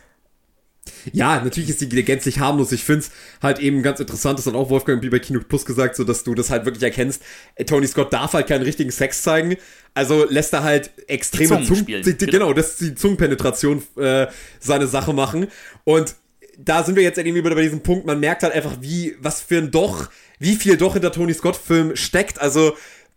[1.12, 2.72] Ja, natürlich ist die gänzlich harmlos.
[2.72, 3.12] Ich finde es
[3.42, 6.24] halt eben ganz interessant, das hat auch Wolfgang wie bei Kino Plus gesagt, so dass
[6.24, 7.24] du das halt wirklich erkennst.
[7.56, 9.56] Äh, Tony Scott darf halt keinen richtigen Sex zeigen.
[9.94, 12.32] Also lässt er halt extreme Zungen, Zungen die, genau.
[12.32, 14.28] genau, dass die Zungenpenetration äh,
[14.60, 15.48] seine Sache machen.
[15.84, 16.16] Und
[16.58, 19.42] da sind wir jetzt irgendwie wieder bei diesem Punkt, man merkt halt einfach, wie, was
[19.42, 22.40] für ein doch, wie viel doch hinter Tony Scott-Film steckt.
[22.40, 22.76] Also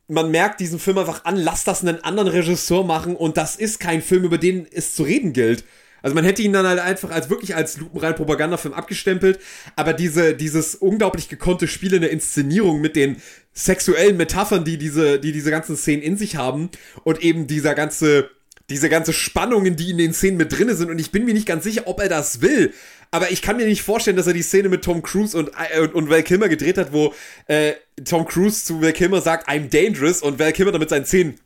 [0.09, 3.79] man merkt diesen Film einfach an, lass das einen anderen Regisseur machen und das ist
[3.79, 5.65] kein Film, über den es zu reden gilt.
[6.03, 9.41] Also man hätte ihn dann halt einfach als wirklich als lupenrein Propagandafilm abgestempelt,
[9.77, 13.17] aber diese, dieses unglaublich gekonnte Spiel in der Inszenierung mit den
[13.53, 16.71] sexuellen Metaphern, die diese, die diese ganzen Szenen in sich haben
[17.03, 18.31] und eben dieser ganze,
[18.71, 21.47] diese ganze Spannungen, die in den Szenen mit drinne sind und ich bin mir nicht
[21.47, 22.73] ganz sicher, ob er das will.
[23.11, 25.81] Aber ich kann mir nicht vorstellen, dass er die Szene mit Tom Cruise und, äh,
[25.81, 27.15] und, und Val Kilmer gedreht hat, wo
[27.47, 27.73] äh,
[28.05, 31.41] Tom Cruise zu Val Kilmer sagt, I'm dangerous und Val Kilmer damit seinen Zähnen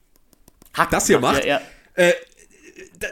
[0.75, 1.45] Hack, das hier macht.
[1.45, 1.61] Ja,
[1.97, 2.07] ja.
[2.07, 2.13] Äh,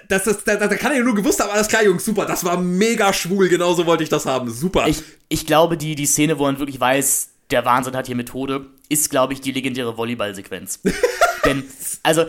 [0.09, 2.45] das, das, das, da kann er ja nur gewusst haben, alles klar, Jungs, super, das
[2.45, 4.87] war mega schwul, genauso wollte ich das haben, super.
[4.87, 8.67] Ich, ich glaube, die, die Szene, wo man wirklich weiß, der Wahnsinn hat hier Methode,
[8.89, 10.81] ist, glaube ich, die legendäre Volleyball-Sequenz.
[11.45, 11.65] Denn,
[12.03, 12.27] also,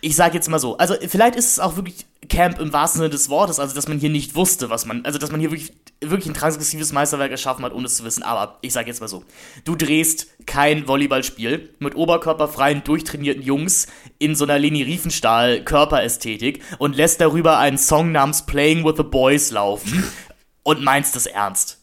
[0.00, 3.10] ich sage jetzt mal so, also vielleicht ist es auch wirklich Camp im wahrsten Sinne
[3.10, 5.72] des Wortes, also dass man hier nicht wusste, was man, also dass man hier wirklich,
[6.00, 8.22] wirklich ein transgressives Meisterwerk erschaffen hat, ohne es zu wissen.
[8.22, 9.24] Aber ich sage jetzt mal so,
[9.64, 13.86] du drehst kein Volleyballspiel mit oberkörperfreien, durchtrainierten Jungs
[14.18, 19.02] in so einer Leni Riefenstahl Körperästhetik und lässt darüber einen Song namens Playing with the
[19.02, 20.04] Boys laufen
[20.62, 21.76] und meinst das ernst.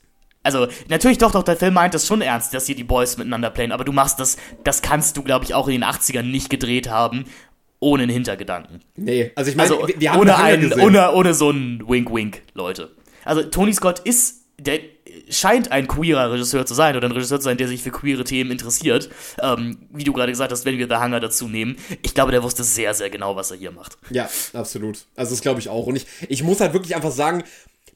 [0.43, 3.49] Also, natürlich doch, doch, der Film meint das schon ernst, dass hier die Boys miteinander
[3.49, 6.51] playen, aber du machst das, das kannst du, glaube ich, auch in den 80ern nicht
[6.51, 7.25] gedreht haben
[7.85, 8.81] ohne einen Hintergedanken.
[8.95, 12.41] Nee, also ich meine, also, wir, wir haben ohne, einen, ohne, ohne so einen Wink-Wink,
[12.53, 12.91] Leute.
[13.23, 14.79] Also Tony Scott ist, der
[15.29, 18.23] scheint ein queerer Regisseur zu sein oder ein Regisseur zu sein, der sich für queere
[18.23, 19.09] Themen interessiert.
[19.41, 21.77] Ähm, wie du gerade gesagt hast, wenn wir The Hunger dazu nehmen.
[22.01, 23.97] Ich glaube, der wusste sehr, sehr genau, was er hier macht.
[24.09, 25.05] Ja, absolut.
[25.15, 25.85] Also das glaube ich auch.
[25.87, 27.43] Und ich, ich muss halt wirklich einfach sagen,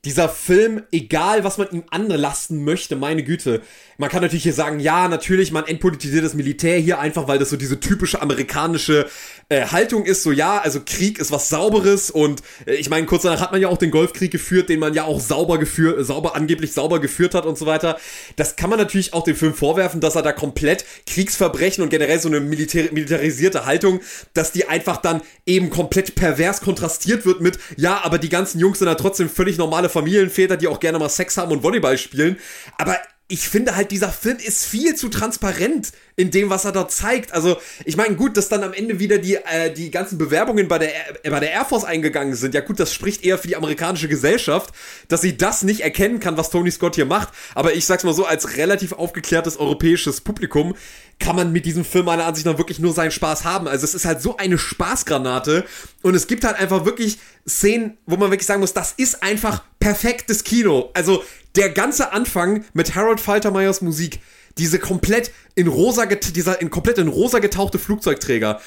[0.06, 3.62] dieser Film, egal was man ihm anlasten möchte, meine Güte.
[3.98, 7.50] Man kann natürlich hier sagen, ja, natürlich, man entpolitisiert das Militär hier einfach, weil das
[7.50, 9.10] so diese typische amerikanische
[9.50, 13.24] äh, Haltung ist, so ja, also Krieg ist was Sauberes und äh, ich meine, kurz
[13.24, 16.34] danach hat man ja auch den Golfkrieg geführt, den man ja auch sauber geführt, sauber,
[16.36, 17.98] angeblich sauber geführt hat und so weiter.
[18.38, 22.20] Das kann man natürlich auch dem Film vorwerfen, dass er da komplett Kriegsverbrechen und generell
[22.20, 24.00] so eine militär militarisierte Haltung,
[24.34, 28.80] dass die einfach dann eben komplett pervers kontrastiert wird mit, ja, aber die ganzen Jungs
[28.80, 32.38] sind da trotzdem völlig normale Familienväter, die auch gerne mal Sex haben und Volleyball spielen.
[32.78, 32.98] Aber
[33.32, 37.32] ich finde halt, dieser Film ist viel zu transparent in dem, was er dort zeigt.
[37.32, 40.80] Also, ich meine, gut, dass dann am Ende wieder die, äh, die ganzen Bewerbungen bei
[40.80, 40.90] der,
[41.24, 42.56] äh, bei der Air Force eingegangen sind.
[42.56, 44.74] Ja, gut, das spricht eher für die amerikanische Gesellschaft,
[45.10, 47.30] dass sie das nicht erkennen kann, was Tony Scott hier macht.
[47.54, 50.76] Aber ich sag's mal so, als relativ aufgeklärtes europäisches Publikum
[51.20, 53.68] kann man mit diesem Film meiner Ansicht nach wirklich nur seinen Spaß haben.
[53.68, 55.66] Also, es ist halt so eine Spaßgranate
[56.02, 59.64] und es gibt halt einfach wirklich Szenen, wo man wirklich sagen muss, das ist einfach
[59.80, 60.92] perfektes Kino.
[60.94, 61.24] Also,
[61.56, 64.20] der ganze Anfang mit Harold Faltermeyers Musik,
[64.58, 68.62] diese komplett in rosa, dieser in komplett in rosa getauchte Flugzeugträger,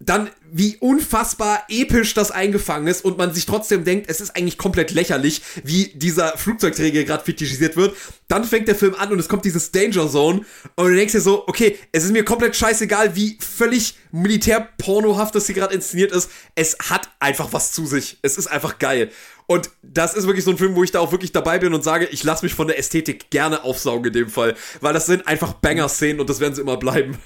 [0.00, 4.56] dann wie unfassbar episch das eingefangen ist und man sich trotzdem denkt, es ist eigentlich
[4.56, 7.96] komplett lächerlich, wie dieser Flugzeugträger gerade fetischisiert wird.
[8.28, 10.44] Dann fängt der Film an und es kommt dieses Danger Zone
[10.76, 15.46] und du denkst dir so, okay, es ist mir komplett scheißegal, wie völlig militärpornohaft das
[15.46, 16.30] hier gerade inszeniert ist.
[16.54, 18.18] Es hat einfach was zu sich.
[18.22, 19.10] Es ist einfach geil.
[19.46, 21.82] Und das ist wirklich so ein Film, wo ich da auch wirklich dabei bin und
[21.82, 24.54] sage, ich lasse mich von der Ästhetik gerne aufsaugen in dem Fall.
[24.82, 27.16] Weil das sind einfach Banger-Szenen und das werden sie immer bleiben.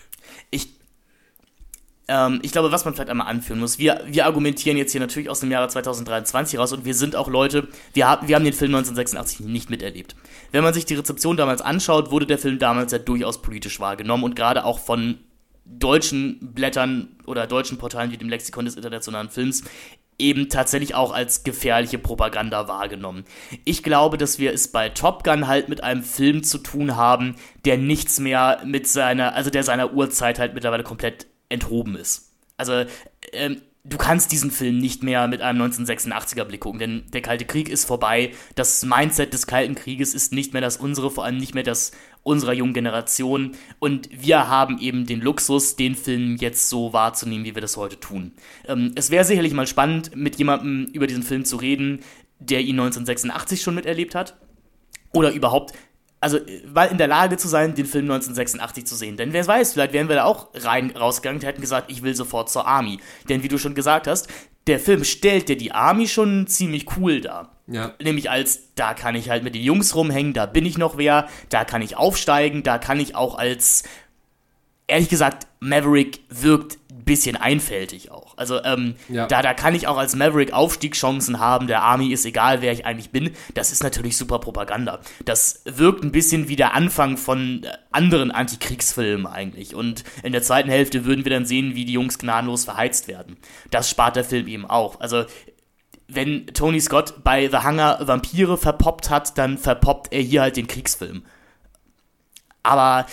[2.08, 5.00] Ich ähm, ich glaube, was man vielleicht einmal anführen muss, wir, wir argumentieren jetzt hier
[5.00, 8.44] natürlich aus dem Jahre 2023 raus und wir sind auch Leute, wir, haben wir haben
[8.44, 10.16] den Film 1986 nicht miterlebt.
[10.50, 14.24] Wenn man sich die Rezeption damals anschaut, wurde der Film damals ja durchaus politisch wahrgenommen
[14.24, 15.18] und gerade auch von
[15.64, 19.62] deutschen Blättern oder deutschen Portalen wie dem Lexikon des internationalen Films
[20.18, 23.24] eben tatsächlich auch als gefährliche Propaganda wahrgenommen.
[23.64, 27.36] Ich glaube, dass wir es bei Top Gun halt mit einem Film zu tun haben,
[27.64, 32.32] der nichts mehr mit seiner, also der seiner Uhrzeit halt mittlerweile komplett enthoben ist.
[32.56, 32.84] Also,
[33.32, 37.44] ähm, du kannst diesen Film nicht mehr mit einem 1986er Blick gucken, denn der Kalte
[37.44, 38.32] Krieg ist vorbei.
[38.54, 41.92] Das Mindset des Kalten Krieges ist nicht mehr das unsere, vor allem nicht mehr das
[42.22, 43.52] unserer jungen Generation.
[43.80, 47.98] Und wir haben eben den Luxus, den Film jetzt so wahrzunehmen, wie wir das heute
[47.98, 48.32] tun.
[48.68, 52.00] Ähm, es wäre sicherlich mal spannend, mit jemandem über diesen Film zu reden,
[52.38, 54.36] der ihn 1986 schon miterlebt hat.
[55.12, 55.74] Oder überhaupt
[56.22, 56.38] also
[56.72, 59.16] mal in der Lage zu sein, den Film 1986 zu sehen.
[59.16, 62.14] Denn wer weiß, vielleicht wären wir da auch rein rausgegangen und hätten gesagt, ich will
[62.14, 63.00] sofort zur Army.
[63.28, 64.28] Denn wie du schon gesagt hast,
[64.68, 67.56] der Film stellt dir die Army schon ziemlich cool dar.
[67.66, 67.94] Ja.
[68.00, 71.28] Nämlich als, da kann ich halt mit den Jungs rumhängen, da bin ich noch wer,
[71.48, 73.82] da kann ich aufsteigen, da kann ich auch als,
[74.86, 78.36] ehrlich gesagt, Maverick wirkt bisschen einfältig auch.
[78.36, 79.26] Also ähm, ja.
[79.26, 82.86] da, da kann ich auch als Maverick Aufstiegschancen haben, der Army ist egal, wer ich
[82.86, 83.32] eigentlich bin.
[83.54, 85.00] Das ist natürlich super Propaganda.
[85.24, 89.74] Das wirkt ein bisschen wie der Anfang von äh, anderen Antikriegsfilmen eigentlich.
[89.74, 93.36] Und in der zweiten Hälfte würden wir dann sehen, wie die Jungs gnadenlos verheizt werden.
[93.70, 95.00] Das spart der Film eben auch.
[95.00, 95.24] Also
[96.08, 100.66] wenn Tony Scott bei The Hunger Vampire verpoppt hat, dann verpoppt er hier halt den
[100.66, 101.24] Kriegsfilm.
[102.62, 103.06] Aber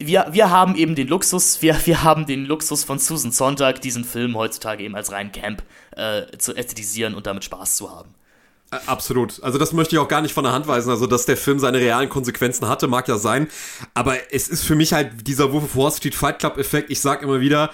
[0.00, 4.04] wir, wir haben eben den Luxus, wir, wir haben den Luxus von Susan Sonntag, diesen
[4.04, 5.62] Film heutzutage eben als rein Camp
[5.96, 8.14] äh, zu ästhetisieren und damit Spaß zu haben.
[8.86, 9.42] Absolut.
[9.42, 10.90] Also das möchte ich auch gar nicht von der Hand weisen.
[10.90, 13.48] Also, dass der Film seine realen Konsequenzen hatte, mag ja sein.
[13.94, 16.88] Aber es ist für mich halt dieser Wolf of Wall Street Fight Club Effekt.
[16.88, 17.70] Ich sag immer wieder,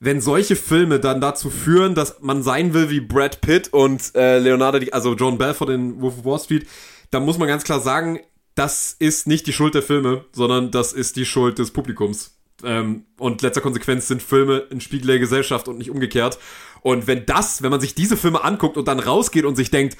[0.00, 4.38] wenn solche Filme dann dazu führen, dass man sein will wie Brad Pitt und äh,
[4.38, 6.68] Leonardo, also John Bell von den Wolf of Wall Street,
[7.10, 8.20] dann muss man ganz klar sagen,
[8.58, 12.34] das ist nicht die Schuld der Filme, sondern das ist die Schuld des Publikums.
[12.64, 16.38] Ähm, und letzter Konsequenz sind Filme ein Spiegel der Gesellschaft und nicht umgekehrt.
[16.80, 19.96] Und wenn das, wenn man sich diese Filme anguckt und dann rausgeht und sich denkt,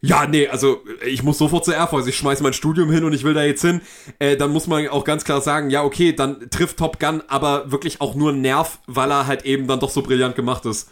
[0.00, 3.12] ja, nee, also ich muss sofort zur Air Force, ich schmeiß mein Studium hin und
[3.12, 3.82] ich will da jetzt hin,
[4.20, 7.72] äh, dann muss man auch ganz klar sagen, ja, okay, dann trifft Top Gun aber
[7.72, 10.88] wirklich auch nur einen Nerv, weil er halt eben dann doch so brillant gemacht ist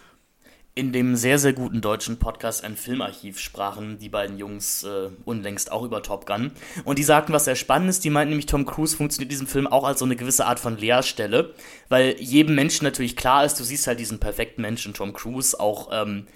[0.76, 5.72] in dem sehr, sehr guten deutschen Podcast Ein Filmarchiv sprachen die beiden Jungs äh, unlängst
[5.72, 6.52] auch über Top Gun.
[6.84, 9.46] Und die sagten, was sehr spannend ist, die meinten nämlich, Tom Cruise funktioniert in diesem
[9.46, 11.54] Film auch als so eine gewisse Art von Leerstelle,
[11.88, 15.88] weil jedem Menschen natürlich klar ist, du siehst halt diesen perfekten Menschen, Tom Cruise, auch,
[15.92, 16.26] ähm,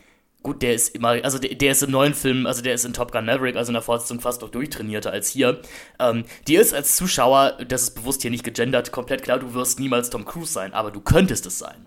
[0.43, 2.95] gut, der ist immer, also der, der, ist im neuen Film, also der ist in
[2.95, 5.61] Top Gun Maverick, also in der Fortsetzung fast noch durchtrainierter als hier.
[5.99, 9.79] Ähm, dir ist als Zuschauer, das ist bewusst hier nicht gegendert, komplett klar, du wirst
[9.79, 11.85] niemals Tom Cruise sein, aber du könntest es sein.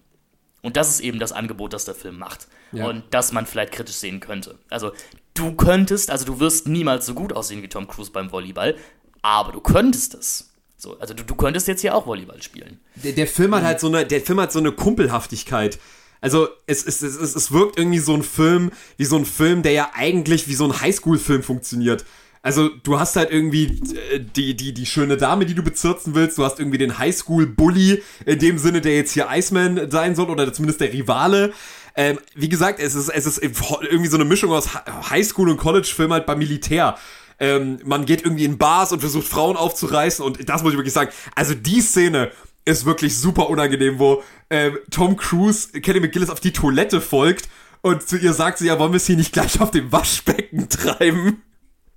[0.63, 2.47] Und das ist eben das Angebot, das der Film macht.
[2.71, 2.87] Ja.
[2.87, 4.57] Und das man vielleicht kritisch sehen könnte.
[4.69, 4.91] Also,
[5.35, 8.75] du könntest, also du wirst niemals so gut aussehen wie Tom Cruise beim Volleyball,
[9.21, 10.49] aber du könntest es.
[10.77, 12.79] So, also du, du könntest jetzt hier auch Volleyball spielen.
[12.95, 15.79] Der, der Film hat halt so eine, der Film hat so eine Kumpelhaftigkeit.
[16.19, 19.73] Also es, es, es, es wirkt irgendwie so ein Film, wie so ein Film, der
[19.73, 22.05] ja eigentlich wie so ein Highschool-Film funktioniert.
[22.43, 23.81] Also du hast halt irgendwie
[24.11, 26.37] äh, die, die, die schöne Dame, die du bezirzen willst.
[26.37, 30.51] Du hast irgendwie den Highschool-Bully, in dem Sinne, der jetzt hier Iceman sein soll, oder
[30.53, 31.53] zumindest der Rivale.
[31.95, 34.69] Ähm, wie gesagt, es ist, es ist irgendwie so eine Mischung aus
[35.09, 36.97] Highschool- und College-Film halt beim Militär.
[37.39, 40.93] Ähm, man geht irgendwie in Bars und versucht Frauen aufzureißen und das muss ich wirklich
[40.93, 41.11] sagen.
[41.35, 42.31] Also die Szene
[42.65, 47.47] ist wirklich super unangenehm, wo ähm, Tom Cruise Kenny McGillis auf die Toilette folgt
[47.81, 50.69] und zu ihr sagt sie, ja, wollen wir es hier nicht gleich auf dem Waschbecken
[50.69, 51.41] treiben?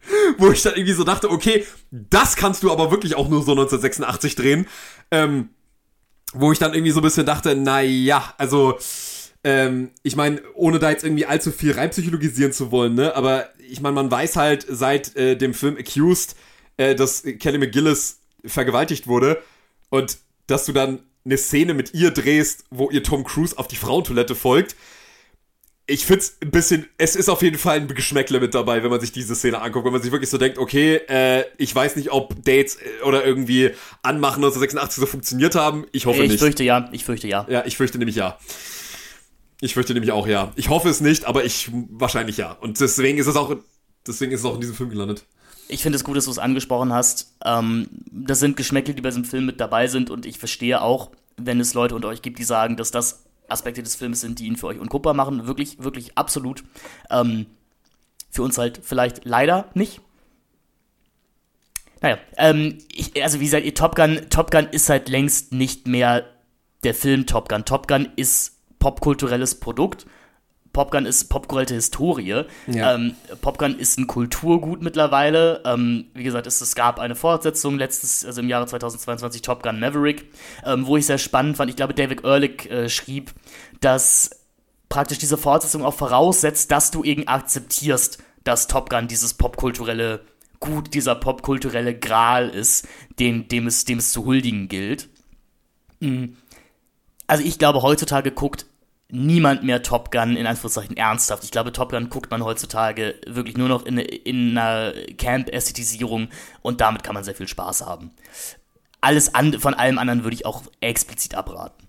[0.38, 3.52] wo ich dann irgendwie so dachte, okay, das kannst du aber wirklich auch nur so
[3.52, 4.66] 1986 drehen.
[5.10, 5.50] Ähm,
[6.32, 8.78] wo ich dann irgendwie so ein bisschen dachte, na ja, also
[9.44, 13.80] ähm, ich meine, ohne da jetzt irgendwie allzu viel reinpsychologisieren zu wollen, ne, aber ich
[13.80, 16.34] meine, man weiß halt seit äh, dem Film Accused,
[16.76, 19.42] äh, dass Kelly McGillis vergewaltigt wurde
[19.88, 23.76] und dass du dann eine Szene mit ihr drehst, wo ihr Tom Cruise auf die
[23.76, 24.76] Frauentoilette folgt
[25.88, 29.00] ich find's ein bisschen, es ist auf jeden Fall ein Geschmäckle mit dabei, wenn man
[29.00, 32.10] sich diese Szene anguckt, wenn man sich wirklich so denkt, okay, äh, ich weiß nicht,
[32.10, 33.70] ob Dates äh, oder irgendwie
[34.02, 35.86] Anmachen 1986 so funktioniert haben.
[35.92, 36.34] Ich hoffe ich nicht.
[36.34, 37.46] Ich fürchte ja, ich fürchte ja.
[37.48, 38.36] Ja, ich fürchte nämlich ja.
[39.60, 40.52] Ich fürchte nämlich auch ja.
[40.56, 42.52] Ich hoffe es nicht, aber ich wahrscheinlich ja.
[42.52, 43.54] Und deswegen ist es auch,
[44.06, 45.24] deswegen ist es auch in diesem Film gelandet.
[45.68, 47.36] Ich finde es gut, dass du es angesprochen hast.
[47.44, 51.12] Ähm, das sind Geschmäckle, die bei diesem Film mit dabei sind und ich verstehe auch,
[51.36, 54.46] wenn es Leute unter euch gibt, die sagen, dass das Aspekte des Films sind, die
[54.46, 55.46] ihn für euch unguckbar machen.
[55.46, 56.64] Wirklich, wirklich absolut.
[57.10, 57.46] Ähm,
[58.30, 60.00] Für uns halt vielleicht leider nicht.
[62.02, 66.24] Naja, ähm, ich, also wie gesagt, Top Gun, Top Gun ist halt längst nicht mehr
[66.84, 67.64] der Film Top Gun.
[67.64, 70.06] Top Gun ist popkulturelles Produkt.
[70.76, 72.44] Popgun ist popkulturelle Historie.
[72.66, 72.94] Ja.
[72.94, 75.62] Ähm, Popgun ist ein Kulturgut mittlerweile.
[75.64, 79.80] Ähm, wie gesagt, es, es, gab eine Fortsetzung letztes, also im Jahre 2022, Top Gun
[79.80, 80.30] Maverick,
[80.66, 81.70] ähm, wo ich sehr spannend fand.
[81.70, 83.32] Ich glaube, David Ehrlich äh, schrieb,
[83.80, 84.28] dass
[84.90, 90.20] praktisch diese Fortsetzung auch voraussetzt, dass du eben akzeptierst, dass Top Gun dieses popkulturelle
[90.60, 92.86] Gut, dieser popkulturelle Gral ist,
[93.18, 95.08] den, dem, es, dem es zu huldigen gilt.
[96.00, 96.36] Mhm.
[97.26, 98.66] Also ich glaube, heutzutage guckt
[99.10, 101.44] niemand mehr Top Gun in Anführungszeichen ernsthaft.
[101.44, 106.28] Ich glaube, Top Gun guckt man heutzutage wirklich nur noch in, in einer Camp-Ästhetisierung
[106.62, 108.10] und damit kann man sehr viel Spaß haben.
[109.00, 111.86] Alles an, von allem anderen würde ich auch explizit abraten.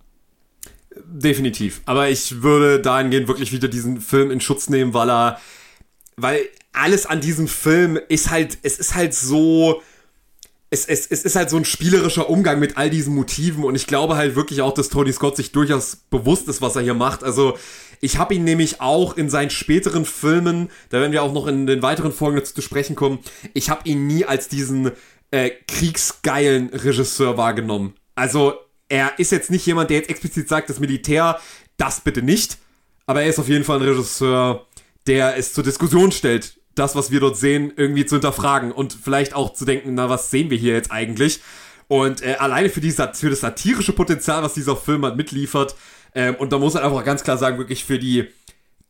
[1.06, 1.82] Definitiv.
[1.86, 5.40] Aber ich würde dahingehend wirklich wieder diesen Film in Schutz nehmen, weil er,
[6.16, 6.42] weil
[6.74, 9.82] alles an diesem Film ist halt, es ist halt so,
[10.70, 13.88] es, es, es ist halt so ein spielerischer Umgang mit all diesen Motiven und ich
[13.88, 17.24] glaube halt wirklich auch, dass Tony Scott sich durchaus bewusst ist, was er hier macht.
[17.24, 17.58] Also
[18.02, 21.68] ich habe ihn nämlich auch in seinen späteren Filmen, da werden wir auch noch in
[21.68, 23.20] den weiteren Folgen dazu zu sprechen kommen,
[23.54, 24.92] ich habe ihn nie als diesen
[25.32, 27.94] äh, kriegsgeilen Regisseur wahrgenommen.
[28.16, 28.56] Also
[28.90, 31.40] er ist jetzt nicht jemand, der jetzt explizit sagt, das Militär,
[31.78, 32.58] das bitte nicht,
[33.06, 34.66] aber er ist auf jeden Fall ein Regisseur,
[35.08, 39.34] der es zur Diskussion stellt, das, was wir dort sehen, irgendwie zu hinterfragen und vielleicht
[39.34, 41.42] auch zu denken, na, was sehen wir hier jetzt eigentlich?
[41.88, 45.76] Und äh, alleine für, die, für das satirische Potenzial, was dieser Film halt mitliefert,
[46.14, 48.28] ähm, und da muss man einfach ganz klar sagen, wirklich für die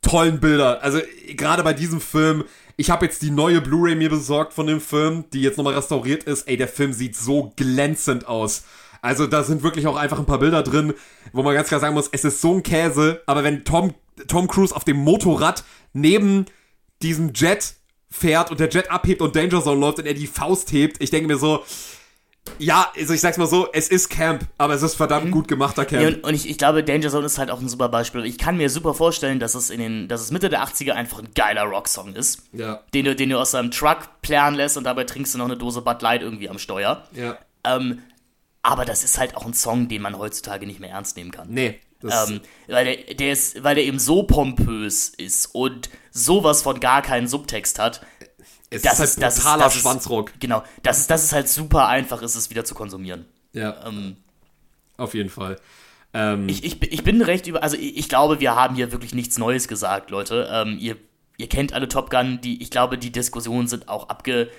[0.02, 0.82] tollen Bilder.
[0.84, 1.00] Also
[1.36, 2.46] gerade bei diesem Film,
[2.78, 6.24] ich habe jetzt die neue Blu-ray mir besorgt von dem Film, die jetzt nochmal restauriert
[6.24, 6.48] ist.
[6.48, 8.64] Ey, der Film sieht so glänzend aus.
[9.02, 10.94] Also da sind wirklich auch einfach ein paar Bilder drin,
[11.34, 13.94] wo man ganz klar sagen muss, es ist so ein Käse, aber wenn Tom,
[14.28, 15.64] Tom Cruise auf dem Motorrad
[15.94, 16.46] neben
[17.02, 17.76] diesem Jet
[18.10, 21.10] fährt und der Jet abhebt und Danger Zone läuft und er die Faust hebt, ich
[21.10, 21.64] denke mir so,
[22.60, 25.32] ja, also ich sag's mal so, es ist Camp, aber es ist verdammt mhm.
[25.32, 26.02] gut gemachter Camp.
[26.02, 28.26] Ja, und, und ich, ich, glaube, Danger Zone ist halt auch ein super Beispiel.
[28.26, 31.20] Ich kann mir super vorstellen, dass es in den, dass es Mitte der 80er einfach
[31.20, 32.44] ein geiler Rocksong ist.
[32.54, 32.84] Ja.
[32.94, 35.58] Den du, den du aus seinem Truck plären lässt und dabei trinkst du noch eine
[35.58, 37.04] Dose Bud Light irgendwie am Steuer.
[37.14, 37.38] Ja.
[37.64, 38.02] Ähm,
[38.64, 41.48] aber das ist halt auch ein Song, den man heutzutage nicht mehr ernst nehmen kann.
[41.50, 41.80] Nee.
[42.04, 47.02] Ähm, weil, der, der ist, weil der eben so pompös ist und sowas von gar
[47.02, 48.06] keinen Subtext hat.
[48.70, 50.30] Es das ist halt brutaler das ist, das Schwanzrock.
[50.32, 53.26] Ist, genau, das ist, das ist halt super einfach, ist es wieder zu konsumieren.
[53.54, 53.86] Ja.
[53.88, 54.18] Ähm,
[54.98, 55.58] auf jeden Fall.
[56.14, 59.14] Ähm, ich, ich, ich bin recht über, also ich, ich, glaube, wir haben hier wirklich
[59.14, 60.50] nichts Neues gesagt, Leute.
[60.52, 60.98] Ähm, ihr,
[61.38, 64.50] ihr kennt alle Top Gun, die, ich glaube, die Diskussionen sind auch abge,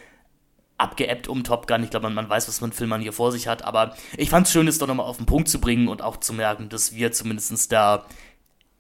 [0.79, 1.85] abgeebbt um Top Gun.
[1.85, 4.53] Ich glaube, man, man weiß, was man hier vor sich hat, aber ich fand es
[4.53, 7.12] schön, es doch nochmal auf den Punkt zu bringen und auch zu merken, dass wir
[7.12, 8.07] zumindest da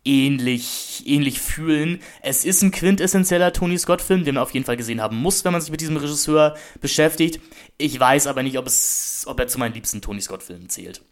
[0.04, 2.00] ähnlich, ähnlich fühlen.
[2.22, 5.52] Es ist ein quintessentieller Tony Scott-Film, den man auf jeden Fall gesehen haben muss, wenn
[5.52, 7.40] man sich mit diesem Regisseur beschäftigt.
[7.76, 11.02] Ich weiß aber nicht, ob, es, ob er zu meinen liebsten Tony Scott-Filmen zählt.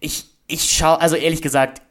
[0.00, 1.82] Ich, ich schaue, also ehrlich gesagt,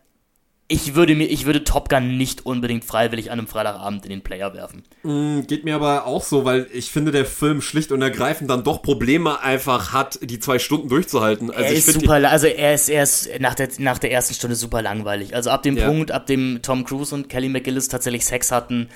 [0.71, 4.21] ich würde mir, ich würde Top Gun nicht unbedingt freiwillig an einem Freitagabend in den
[4.21, 4.83] Player werfen.
[5.03, 8.63] Mm, geht mir aber auch so, weil ich finde, der Film schlicht und ergreifend dann
[8.63, 11.51] doch Probleme einfach hat, die zwei Stunden durchzuhalten.
[11.51, 14.55] Also er ist super, also er ist, er ist nach der, nach der ersten Stunde
[14.55, 15.35] super langweilig.
[15.35, 15.87] Also ab dem ja.
[15.87, 18.87] Punkt, ab dem Tom Cruise und Kelly McGillis tatsächlich Sex hatten,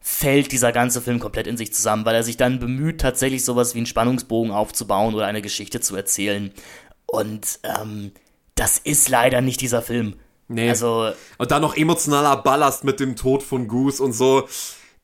[0.00, 3.74] fällt dieser ganze Film komplett in sich zusammen, weil er sich dann bemüht, tatsächlich sowas
[3.74, 6.52] wie einen Spannungsbogen aufzubauen oder eine Geschichte zu erzählen.
[7.04, 8.12] Und ähm,
[8.54, 10.14] das ist leider nicht dieser Film.
[10.48, 10.70] Nee.
[10.70, 14.48] Also, und dann noch emotionaler Ballast mit dem Tod von Goose und so.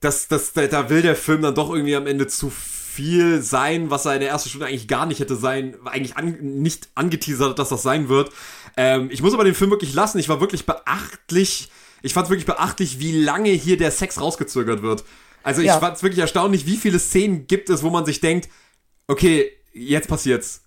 [0.01, 4.07] Das, das, da, will der Film dann doch irgendwie am Ende zu viel sein, was
[4.07, 7.69] er in der ersten Stunde eigentlich gar nicht hätte sein, eigentlich an, nicht angeteasert, dass
[7.69, 8.31] das sein wird.
[8.77, 10.19] Ähm, ich muss aber den Film wirklich lassen.
[10.19, 11.71] Ich war wirklich beachtlich,
[12.03, 15.05] ich fand es wirklich beachtlich, wie lange hier der Sex rausgezögert wird.
[15.43, 15.79] Also ich ja.
[15.79, 18.49] fand es wirklich erstaunlich, wie viele Szenen gibt es, wo man sich denkt,
[19.09, 20.63] okay, jetzt passiert's.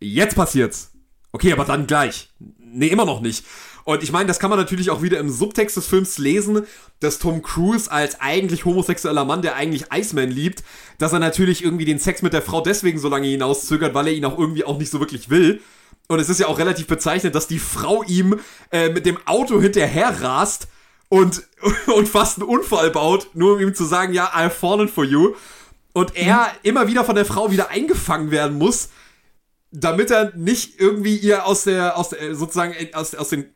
[0.00, 0.92] Jetzt passiert's.
[1.36, 2.30] Okay, aber dann gleich.
[2.58, 3.44] Nee, immer noch nicht.
[3.84, 6.62] Und ich meine, das kann man natürlich auch wieder im Subtext des Films lesen,
[7.00, 10.64] dass Tom Cruise als eigentlich homosexueller Mann, der eigentlich Iceman liebt,
[10.96, 14.14] dass er natürlich irgendwie den Sex mit der Frau deswegen so lange hinauszögert, weil er
[14.14, 15.60] ihn auch irgendwie auch nicht so wirklich will.
[16.08, 18.40] Und es ist ja auch relativ bezeichnend, dass die Frau ihm
[18.72, 20.68] äh, mit dem Auto hinterher rast
[21.10, 21.42] und,
[21.94, 25.34] und fast einen Unfall baut, nur um ihm zu sagen, ja, I've fallen for you.
[25.92, 26.50] Und er mhm.
[26.62, 28.88] immer wieder von der Frau wieder eingefangen werden muss,
[29.76, 33.46] damit er nicht irgendwie ihr aus der, aus der, sozusagen aus, aus den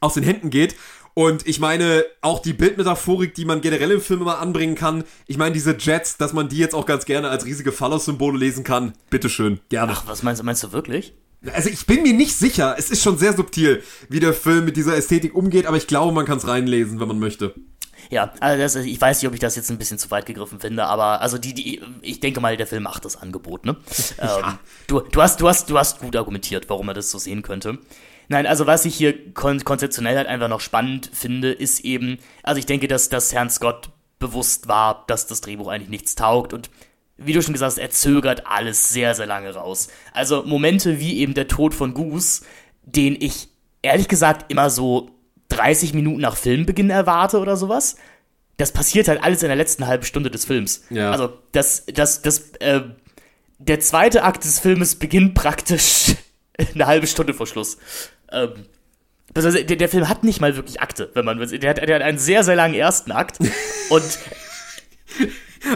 [0.00, 0.74] aus den Händen geht.
[1.14, 5.04] Und ich meine, auch die Bildmetaphorik, die man generell im Film immer anbringen kann.
[5.26, 8.64] Ich meine, diese Jets, dass man die jetzt auch ganz gerne als riesige Phallus-Symbole lesen
[8.64, 8.94] kann.
[9.10, 9.92] Bitteschön, gerne.
[9.94, 11.14] Ach, was meinst du, meinst du wirklich?
[11.52, 12.76] Also ich bin mir nicht sicher.
[12.78, 16.14] Es ist schon sehr subtil, wie der Film mit dieser Ästhetik umgeht, aber ich glaube,
[16.14, 17.54] man kann es reinlesen, wenn man möchte.
[18.12, 20.60] Ja, also das, ich weiß nicht, ob ich das jetzt ein bisschen zu weit gegriffen
[20.60, 23.74] finde, aber also die, die, ich denke mal, der Film macht das Angebot, ne?
[24.18, 24.50] Ja.
[24.50, 27.40] Ähm, du, du, hast, du, hast, du hast gut argumentiert, warum er das so sehen
[27.40, 27.78] könnte.
[28.28, 32.58] Nein, also was ich hier kon konzeptionell halt einfach noch spannend finde, ist eben, also
[32.58, 33.88] ich denke, dass, dass Herrn Scott
[34.18, 36.68] bewusst war, dass das Drehbuch eigentlich nichts taugt und
[37.16, 39.88] wie du schon gesagt hast, er zögert alles sehr, sehr lange raus.
[40.12, 42.44] Also Momente wie eben der Tod von Goose,
[42.82, 43.48] den ich
[43.80, 45.10] ehrlich gesagt immer so
[45.52, 47.96] 30 Minuten nach Filmbeginn erwarte oder sowas.
[48.56, 50.84] Das passiert halt alles in der letzten halben Stunde des Films.
[50.90, 51.10] Ja.
[51.10, 52.82] Also das, das, das, äh,
[53.58, 56.14] der zweite Akt des Filmes beginnt praktisch
[56.74, 57.78] eine halbe Stunde vor Schluss.
[58.30, 58.66] Ähm,
[59.34, 62.02] also der, der, Film hat nicht mal wirklich Akte, wenn man der hat, der hat
[62.02, 63.38] einen sehr, sehr langen ersten Akt
[63.88, 64.18] und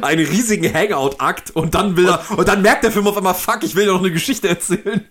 [0.03, 3.63] einen riesigen Hangout-Akt und dann will er, und dann merkt der Film auf einmal, fuck,
[3.63, 5.07] ich will ja noch eine Geschichte erzählen.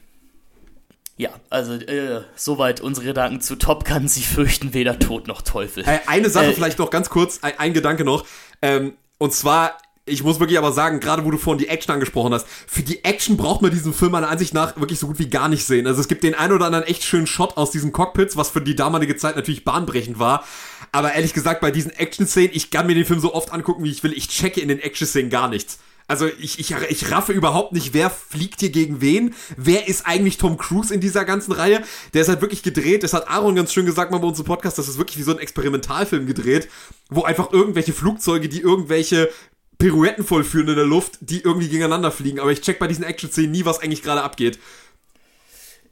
[1.17, 4.07] Ja, also äh, soweit unsere Gedanken zu Top Gun.
[4.07, 5.83] Sie fürchten weder Tod noch Teufel.
[5.85, 8.25] Äh, eine Sache äh, vielleicht noch ganz kurz, ein, ein Gedanke noch.
[8.61, 12.33] Ähm, und zwar, ich muss wirklich aber sagen, gerade wo du vorhin die Action angesprochen
[12.33, 15.29] hast, für die Action braucht man diesen Film meiner Ansicht nach wirklich so gut wie
[15.29, 15.87] gar nicht sehen.
[15.87, 18.61] Also es gibt den einen oder anderen echt schönen Shot aus diesen Cockpits, was für
[18.61, 20.43] die damalige Zeit natürlich bahnbrechend war.
[20.91, 23.91] Aber ehrlich gesagt, bei diesen Action-Szenen, ich kann mir den Film so oft angucken, wie
[23.91, 24.11] ich will.
[24.11, 25.79] Ich checke in den Action-Szenen gar nichts.
[26.07, 29.33] Also ich, ich, ich raffe überhaupt nicht, wer fliegt hier gegen wen.
[29.57, 31.81] Wer ist eigentlich Tom Cruise in dieser ganzen Reihe?
[32.13, 33.03] Der ist halt wirklich gedreht.
[33.03, 34.77] Das hat Aaron ganz schön gesagt mal bei unserem Podcast.
[34.77, 36.69] Das ist wirklich wie so ein Experimentalfilm gedreht,
[37.09, 39.31] wo einfach irgendwelche Flugzeuge, die irgendwelche
[39.79, 42.39] Pirouetten vollführen in der Luft, die irgendwie gegeneinander fliegen.
[42.39, 44.59] Aber ich check bei diesen Action-Szenen nie, was eigentlich gerade abgeht.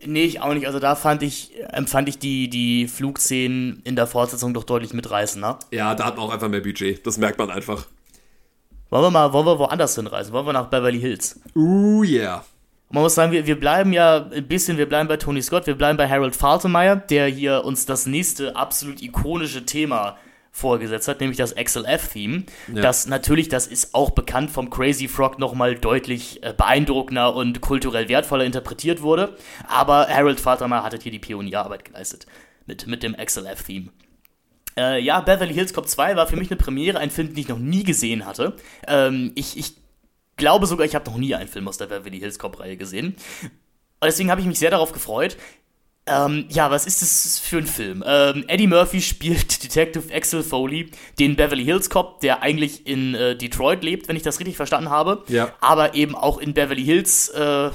[0.05, 0.67] Nee, ich auch nicht.
[0.67, 5.59] Also da fand ich, empfand ich die, die Flugszenen in der Fortsetzung doch deutlich mitreißender.
[5.71, 7.05] Ja, da hat man auch einfach mehr Budget.
[7.07, 7.87] Das merkt man einfach.
[8.93, 10.33] Wollen wir mal, wollen wir woanders hinreisen?
[10.33, 11.41] Wollen wir nach Beverly Hills?
[11.55, 12.45] Uh, yeah.
[12.91, 15.73] Man muss sagen, wir, wir bleiben ja ein bisschen, wir bleiben bei Tony Scott, wir
[15.73, 20.17] bleiben bei Harold Faltermeyer, der hier uns das nächste absolut ikonische Thema
[20.51, 22.43] vorgesetzt hat, nämlich das XLF-Theme.
[22.71, 22.81] Ja.
[22.83, 28.09] Das natürlich, das ist auch bekannt vom Crazy Frog nochmal deutlich äh, beeindruckender und kulturell
[28.09, 29.35] wertvoller interpretiert wurde.
[29.67, 32.27] Aber Harold Faltermeyer hat hier die Pionierarbeit geleistet
[32.67, 33.89] mit, mit dem XLF-Theme.
[34.77, 37.47] Äh, ja, Beverly Hills Cop 2 war für mich eine Premiere, ein Film, den ich
[37.47, 38.55] noch nie gesehen hatte.
[38.87, 39.75] Ähm, ich, ich
[40.37, 43.15] glaube sogar, ich habe noch nie einen Film aus der Beverly Hills Cop-Reihe gesehen.
[43.43, 45.37] Und deswegen habe ich mich sehr darauf gefreut.
[46.05, 48.03] Ähm, ja, was ist das für ein Film?
[48.05, 53.37] Ähm, Eddie Murphy spielt Detective Axel Foley, den Beverly Hills Cop, der eigentlich in äh,
[53.37, 55.23] Detroit lebt, wenn ich das richtig verstanden habe.
[55.29, 55.53] Ja.
[55.61, 57.69] Aber eben auch in Beverly Hills, äh,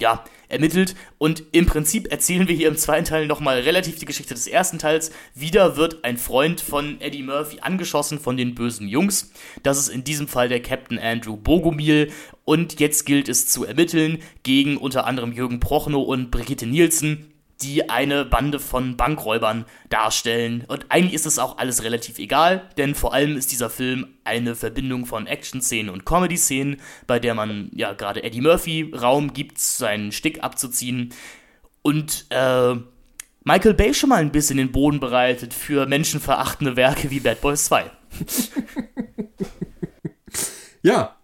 [0.00, 4.34] ja, ermittelt und im Prinzip erzählen wir hier im zweiten Teil nochmal relativ die Geschichte
[4.34, 5.10] des ersten Teils.
[5.34, 9.32] Wieder wird ein Freund von Eddie Murphy angeschossen von den bösen Jungs.
[9.62, 12.12] Das ist in diesem Fall der Captain Andrew Bogomil
[12.44, 17.32] und jetzt gilt es zu ermitteln gegen unter anderem Jürgen Prochnow und Brigitte Nielsen,
[17.62, 20.64] die eine Bande von Bankräubern darstellen.
[20.68, 24.54] Und eigentlich ist es auch alles relativ egal, denn vor allem ist dieser Film eine
[24.54, 30.12] Verbindung von Action-Szenen und Comedy-Szenen, bei der man ja gerade Eddie Murphy Raum gibt, seinen
[30.12, 31.14] Stick abzuziehen.
[31.82, 32.74] Und äh,
[33.44, 37.64] Michael Bay schon mal ein bisschen den Boden bereitet für menschenverachtende Werke wie Bad Boys
[37.66, 37.90] 2.
[40.82, 41.16] ja,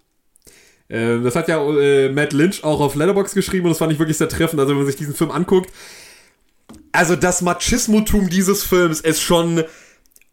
[0.89, 3.99] äh, das hat ja äh, Matt Lynch auch auf Letterbox geschrieben und das fand ich
[3.99, 4.61] wirklich sehr treffend.
[4.61, 5.71] Also wenn man sich diesen Film anguckt,
[6.93, 9.65] also das Machismotum dieses Films ist schon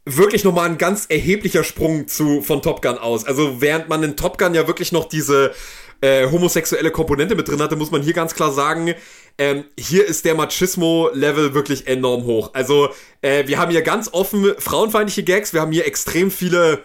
[0.06, 3.26] wirklich nochmal ein ganz erheblicher Sprung zu, von Top Gun aus.
[3.26, 5.54] Also während man in Top Gun ja wirklich noch diese
[6.02, 8.94] äh, homosexuelle Komponente mit drin hatte, muss man hier ganz klar sagen,
[9.38, 12.52] ähm, hier ist der Machismo-Level wirklich enorm hoch.
[12.54, 12.90] Also
[13.22, 16.84] äh, wir haben hier ganz offen frauenfeindliche Gags, wir haben hier extrem viele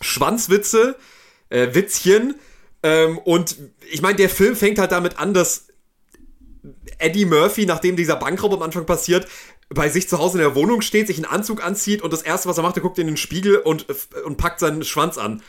[0.00, 0.96] Schwanzwitze,
[1.50, 2.36] äh, Witzchen.
[2.82, 3.56] Ähm, und
[3.90, 5.65] ich meine, der Film fängt halt damit an, dass
[6.98, 9.26] Eddie Murphy, nachdem dieser Bankraub am Anfang passiert,
[9.68, 12.48] bei sich zu Hause in der Wohnung steht, sich einen Anzug anzieht und das erste,
[12.48, 13.86] was er macht, er guckt in den Spiegel und,
[14.24, 15.42] und packt seinen Schwanz an.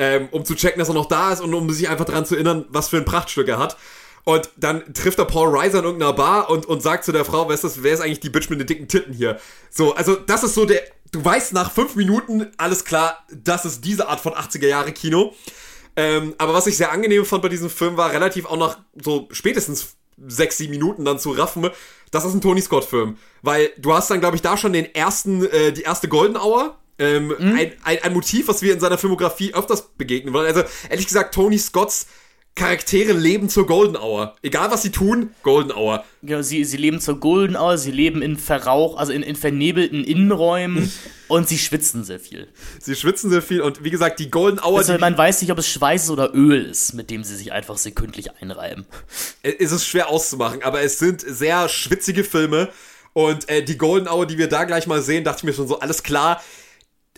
[0.00, 2.36] Ähm, um zu checken, dass er noch da ist und um sich einfach daran zu
[2.36, 3.76] erinnern, was für ein Prachtstück er hat.
[4.22, 7.48] Und dann trifft er Paul Reiser in irgendeiner Bar und, und sagt zu der Frau,
[7.48, 9.40] wer ist, das, wer ist eigentlich die Bitch mit den dicken Titten hier?
[9.70, 13.84] So, also das ist so der, du weißt nach fünf Minuten, alles klar, das ist
[13.84, 15.34] diese Art von 80er Jahre Kino.
[15.96, 19.28] Ähm, aber was ich sehr angenehm fand bei diesem Film war relativ auch nach so
[19.32, 19.96] spätestens
[20.26, 21.70] sechs, sieben Minuten dann zu raffen,
[22.10, 23.18] das ist ein Tony Scott-Film.
[23.42, 26.78] Weil du hast dann, glaube ich, da schon den ersten, äh, die erste Golden Hour.
[27.00, 27.56] Ähm, mhm.
[27.56, 30.46] ein, ein, ein Motiv, was wir in seiner Filmografie öfters begegnen wollen.
[30.46, 32.08] Also, ehrlich gesagt, Tony Scotts
[32.58, 34.36] Charaktere leben zur Golden Hour.
[34.42, 36.04] Egal was sie tun, Golden Hour.
[36.22, 40.04] Genau, sie, sie leben zur Golden Hour, sie leben in Verrauch, also in, in vernebelten
[40.04, 40.92] Innenräumen
[41.28, 42.48] und sie schwitzen sehr viel.
[42.80, 44.78] Sie schwitzen sehr viel und wie gesagt, die Golden Hour.
[44.78, 47.78] Also, man weiß nicht, ob es Schweiß oder Öl ist, mit dem sie sich einfach
[47.78, 48.86] sekündlich einreiben.
[49.42, 52.68] Es ist schwer auszumachen, aber es sind sehr schwitzige Filme
[53.12, 55.68] und äh, die Golden Hour, die wir da gleich mal sehen, dachte ich mir schon
[55.68, 56.42] so, alles klar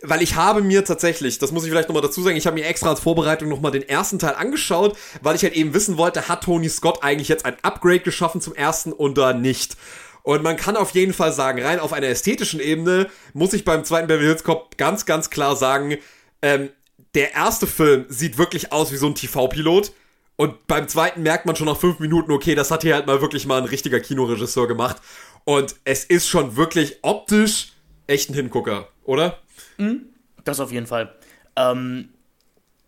[0.03, 2.67] weil ich habe mir tatsächlich, das muss ich vielleicht nochmal dazu sagen, ich habe mir
[2.67, 6.45] extra als Vorbereitung nochmal den ersten Teil angeschaut, weil ich halt eben wissen wollte, hat
[6.45, 9.77] Tony Scott eigentlich jetzt ein Upgrade geschaffen zum ersten oder nicht?
[10.23, 13.85] Und man kann auf jeden Fall sagen, rein auf einer ästhetischen Ebene muss ich beim
[13.85, 15.97] zweiten Beverly Hills Cop ganz, ganz klar sagen,
[16.43, 16.71] ähm,
[17.15, 19.93] der erste Film sieht wirklich aus wie so ein TV-Pilot.
[20.37, 23.21] Und beim zweiten merkt man schon nach fünf Minuten, okay, das hat hier halt mal
[23.21, 24.97] wirklich mal ein richtiger Kinoregisseur gemacht.
[25.45, 27.73] Und es ist schon wirklich optisch
[28.07, 29.39] echt ein Hingucker, oder?
[29.81, 30.03] Mhm.
[30.45, 31.15] Das auf jeden Fall.
[31.57, 32.11] Ähm,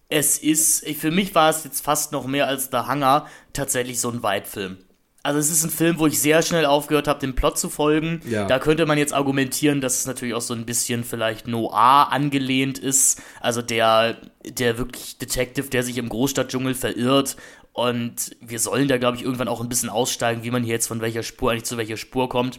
[0.09, 4.11] es ist, für mich war es jetzt fast noch mehr als der Hanger tatsächlich so
[4.11, 4.79] ein Weitfilm.
[5.25, 8.21] Also es ist ein Film, wo ich sehr schnell aufgehört habe, dem Plot zu folgen.
[8.29, 8.47] Ja.
[8.47, 12.79] Da könnte man jetzt argumentieren, dass es natürlich auch so ein bisschen vielleicht Noir angelehnt
[12.79, 13.23] ist.
[13.41, 17.37] Also der, der wirklich Detective, der sich im Großstadtdschungel verirrt.
[17.73, 20.89] Und wir sollen da, glaube ich, irgendwann auch ein bisschen aussteigen, wie man hier jetzt
[20.89, 22.59] von welcher Spur eigentlich zu welcher Spur kommt.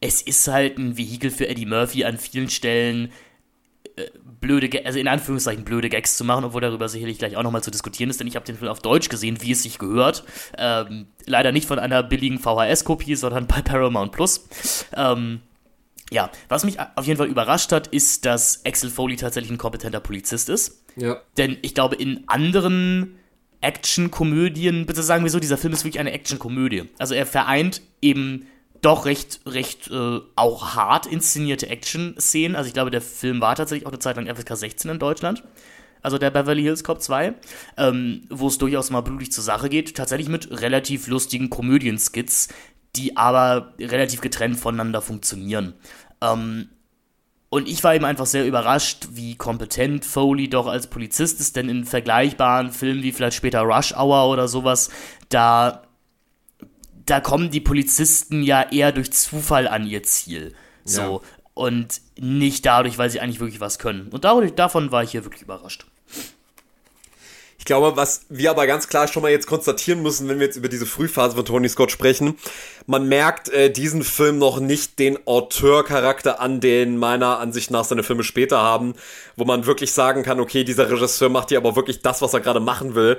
[0.00, 3.10] Es ist halt ein Vehikel für Eddie Murphy an vielen Stellen
[4.40, 7.70] blöde, also in Anführungszeichen blöde Gags zu machen, obwohl darüber sicherlich gleich auch nochmal zu
[7.70, 10.24] diskutieren ist, denn ich habe den Film auf Deutsch gesehen, wie es sich gehört.
[10.56, 14.46] Ähm, leider nicht von einer billigen VHS-Kopie, sondern bei Paramount Plus.
[14.94, 15.40] Ähm,
[16.10, 20.00] ja, was mich auf jeden Fall überrascht hat, ist, dass Axel Foley tatsächlich ein kompetenter
[20.00, 20.84] Polizist ist.
[20.96, 21.20] Ja.
[21.36, 23.18] Denn ich glaube, in anderen
[23.60, 26.84] Action-Komödien, bitte sagen wir so, dieser Film ist wirklich eine Action-Komödie.
[26.98, 28.46] Also er vereint eben
[28.82, 32.56] doch recht, recht äh, auch hart inszenierte Action-Szenen.
[32.56, 35.42] Also ich glaube, der Film war tatsächlich auch eine Zeit lang FSK 16 in Deutschland.
[36.02, 37.34] Also der Beverly Hills Cop 2,
[37.76, 39.96] ähm, wo es durchaus mal blutig zur Sache geht.
[39.96, 42.48] Tatsächlich mit relativ lustigen Komödienskits,
[42.94, 45.74] die aber relativ getrennt voneinander funktionieren.
[46.20, 46.68] Ähm,
[47.50, 51.68] und ich war eben einfach sehr überrascht, wie kompetent Foley doch als Polizist ist, denn
[51.68, 54.90] in vergleichbaren Filmen wie vielleicht später Rush Hour oder sowas,
[55.30, 55.82] da
[57.08, 60.54] da kommen die Polizisten ja eher durch Zufall an ihr Ziel.
[60.84, 61.00] So.
[61.00, 61.20] Ja.
[61.54, 64.08] Und nicht dadurch, weil sie eigentlich wirklich was können.
[64.10, 65.86] Und dadurch, davon war ich hier wirklich überrascht.
[67.58, 70.56] Ich glaube, was wir aber ganz klar schon mal jetzt konstatieren müssen, wenn wir jetzt
[70.56, 72.38] über diese Frühphase von Tony Scott sprechen,
[72.86, 78.04] man merkt äh, diesen Film noch nicht den Auteur-Charakter an, den meiner Ansicht nach seine
[78.04, 78.94] Filme später haben,
[79.36, 82.40] wo man wirklich sagen kann, okay, dieser Regisseur macht hier aber wirklich das, was er
[82.40, 83.18] gerade machen will.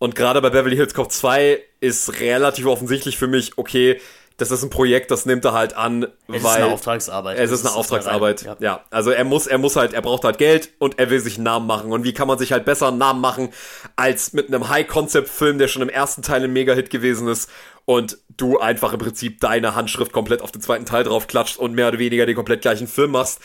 [0.00, 4.00] Und gerade bei Beverly Hills Cop 2 ist relativ offensichtlich für mich, okay,
[4.38, 6.36] das ist ein Projekt, das nimmt er halt an, es weil.
[6.38, 7.38] Es ist eine Auftragsarbeit.
[7.38, 8.42] Es ist eine Auftragsarbeit.
[8.42, 8.56] Ja.
[8.60, 8.84] ja.
[8.88, 11.44] Also er muss, er muss halt, er braucht halt Geld und er will sich einen
[11.44, 11.92] Namen machen.
[11.92, 13.50] Und wie kann man sich halt besser einen Namen machen,
[13.96, 17.50] als mit einem High-Concept-Film, der schon im ersten Teil ein Mega-Hit gewesen ist
[17.84, 21.74] und du einfach im Prinzip deine Handschrift komplett auf den zweiten Teil drauf klatscht und
[21.74, 23.40] mehr oder weniger den komplett gleichen Film machst.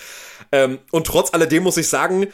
[0.53, 2.27] Ähm, und trotz alledem muss ich sagen,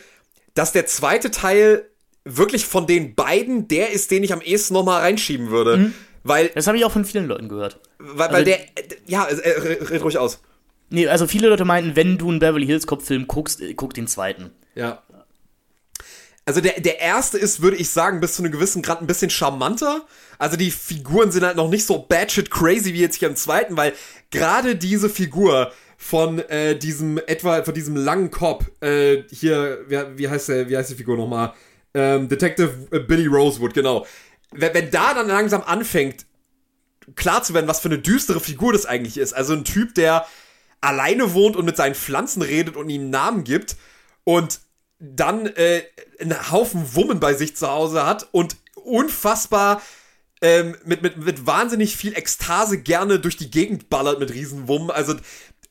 [0.54, 1.88] dass der zweite Teil
[2.26, 5.78] wirklich von den beiden der ist, den ich am ehesten nochmal reinschieben würde.
[5.78, 5.94] Mhm.
[6.24, 7.80] Weil, das habe ich auch von vielen Leuten gehört.
[7.98, 8.60] Weil, also, weil der,
[9.08, 10.40] ja, äh, red ruhig aus.
[10.90, 13.94] Nee, also viele Leute meinten, wenn du einen Beverly Hills Cop Film guckst, äh, guck
[13.94, 14.52] den zweiten.
[14.76, 15.02] Ja.
[16.46, 19.30] Also der, der erste ist, würde ich sagen, bis zu einem gewissen Grad ein bisschen
[19.30, 20.06] charmanter.
[20.38, 23.78] Also die Figuren sind halt noch nicht so batshit crazy wie jetzt hier im zweiten,
[23.78, 23.94] weil
[24.32, 30.30] gerade diese Figur von äh, diesem etwa von diesem langen Cop äh, hier wie, wie
[30.30, 31.54] heißt der wie heißt die Figur nochmal
[31.94, 34.06] ähm, Detective äh, Billy Rosewood, genau.
[34.52, 36.26] Wenn, wenn da dann langsam anfängt,
[37.16, 39.34] klar zu werden, was für eine düstere Figur das eigentlich ist.
[39.34, 40.26] Also ein Typ, der
[40.82, 43.76] alleine wohnt und mit seinen Pflanzen redet und ihnen Namen gibt
[44.24, 44.60] und
[45.00, 45.84] dann äh,
[46.20, 49.82] einen Haufen Wummen bei sich zu Hause hat und unfassbar
[50.42, 54.89] ähm, mit, mit, mit wahnsinnig viel Ekstase gerne durch die Gegend ballert mit Riesenwummen.
[54.89, 55.16] Also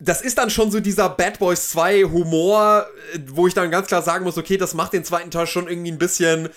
[0.00, 3.86] das ist dann schon so dieser Bad Boys 2 Humor, äh, wo ich dann ganz
[3.86, 6.48] klar sagen muss, okay, das macht den zweiten Teil schon irgendwie ein bisschen,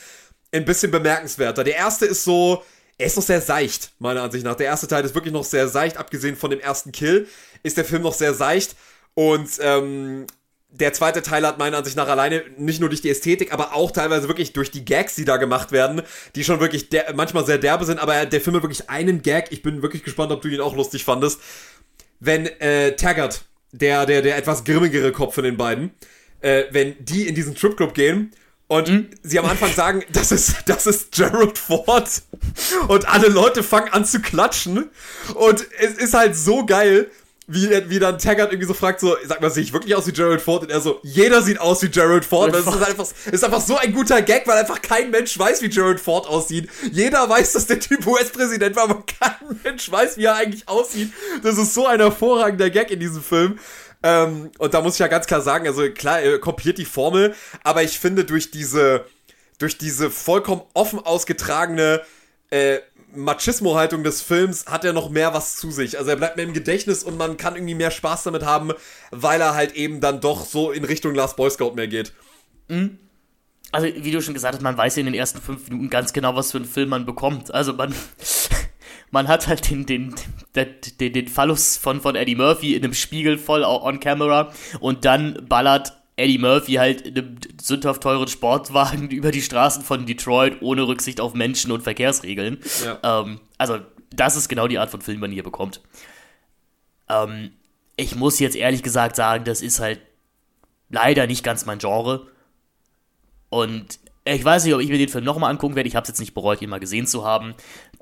[0.51, 1.63] ein bisschen bemerkenswerter.
[1.63, 2.63] Der erste ist so,
[2.97, 4.55] er ist noch sehr seicht, meiner Ansicht nach.
[4.55, 7.27] Der erste Teil ist wirklich noch sehr seicht, abgesehen von dem ersten Kill,
[7.63, 8.75] ist der Film noch sehr seicht.
[9.13, 10.25] Und ähm,
[10.69, 13.91] der zweite Teil hat meiner Ansicht nach alleine nicht nur durch die Ästhetik, aber auch
[13.91, 16.01] teilweise wirklich durch die Gags, die da gemacht werden,
[16.35, 19.51] die schon wirklich manchmal sehr derbe sind, aber der Film hat wirklich einen Gag.
[19.51, 21.39] Ich bin wirklich gespannt, ob du ihn auch lustig fandest
[22.23, 25.91] wenn äh, Taggart, der, der, der etwas grimmigere Kopf von den beiden,
[26.41, 28.31] äh, wenn die in diesen Tripclub gehen
[28.67, 29.09] und mhm.
[29.23, 32.21] sie am Anfang sagen, das ist, das ist Gerald Ford
[32.87, 34.89] und alle Leute fangen an zu klatschen
[35.35, 37.09] und es ist halt so geil,
[37.47, 40.13] wie, wie dann Taggart irgendwie so fragt, so, sag mal, sehe ich wirklich aus wie
[40.13, 40.63] Gerald Ford?
[40.63, 42.53] Und er so, jeder sieht aus wie Gerald Ford.
[42.53, 45.69] Das ist einfach, ist einfach so ein guter Gag, weil einfach kein Mensch weiß, wie
[45.69, 46.69] Gerald Ford aussieht.
[46.91, 51.11] Jeder weiß, dass der Typ US-Präsident war, aber kein Mensch weiß, wie er eigentlich aussieht.
[51.43, 53.59] Das ist so ein hervorragender Gag in diesem Film.
[54.03, 57.33] Ähm, und da muss ich ja ganz klar sagen, also klar, er kopiert die Formel,
[57.63, 59.05] aber ich finde durch diese,
[59.59, 62.01] durch diese vollkommen offen ausgetragene,
[62.49, 62.79] äh,
[63.15, 65.97] Machismo-Haltung des Films hat er noch mehr was zu sich.
[65.97, 68.71] Also er bleibt mehr im Gedächtnis und man kann irgendwie mehr Spaß damit haben,
[69.11, 72.13] weil er halt eben dann doch so in Richtung Last Boy Scout mehr geht.
[73.71, 76.35] Also, wie du schon gesagt hast, man weiß in den ersten fünf Minuten ganz genau,
[76.35, 77.53] was für einen Film man bekommt.
[77.53, 77.93] Also man,
[79.11, 80.13] man hat halt den, den,
[80.55, 80.67] den,
[80.99, 85.45] den, den Phallus von, von Eddie Murphy in einem Spiegel voll on camera und dann
[85.47, 90.87] ballert Eddie Murphy halt in einem sündhaft teuren Sportwagen über die Straßen von Detroit ohne
[90.87, 92.59] Rücksicht auf Menschen und Verkehrsregeln.
[92.85, 93.21] Ja.
[93.21, 93.79] Ähm, also,
[94.13, 95.81] das ist genau die Art von Film, die man hier bekommt.
[97.09, 97.51] Ähm,
[97.95, 99.99] ich muss jetzt ehrlich gesagt sagen, das ist halt
[100.89, 102.27] leider nicht ganz mein Genre.
[103.49, 105.87] Und ich weiß nicht, ob ich mir den Film nochmal angucken werde.
[105.89, 107.55] Ich habe es jetzt nicht bereut, ihn mal gesehen zu haben.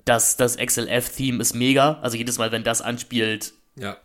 [0.06, 2.00] Das, das XLF-Theme ist mega.
[2.02, 3.98] Also jedes Mal, wenn das anspielt, Ja.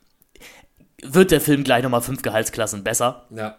[1.03, 3.27] wird der Film gleich nochmal fünf Gehaltsklassen besser.
[3.31, 3.59] Ja.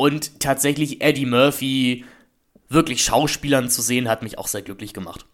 [0.00, 2.04] Und tatsächlich Eddie Murphy
[2.68, 5.26] wirklich Schauspielern zu sehen, hat mich auch sehr glücklich gemacht.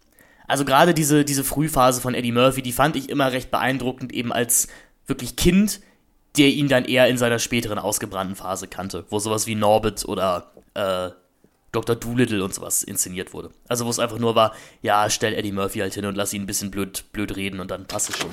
[0.47, 4.33] Also gerade diese, diese Frühphase von Eddie Murphy, die fand ich immer recht beeindruckend, eben
[4.33, 4.67] als
[5.05, 5.81] wirklich Kind,
[6.35, 10.51] der ihn dann eher in seiner späteren ausgebrannten Phase kannte, wo sowas wie Norbit oder
[10.73, 11.11] äh,
[11.71, 11.95] Dr.
[11.95, 13.51] Doolittle und sowas inszeniert wurde.
[13.67, 16.41] Also wo es einfach nur war, ja, stell Eddie Murphy halt hin und lass ihn
[16.41, 18.31] ein bisschen blöd, blöd reden und dann passt es schon.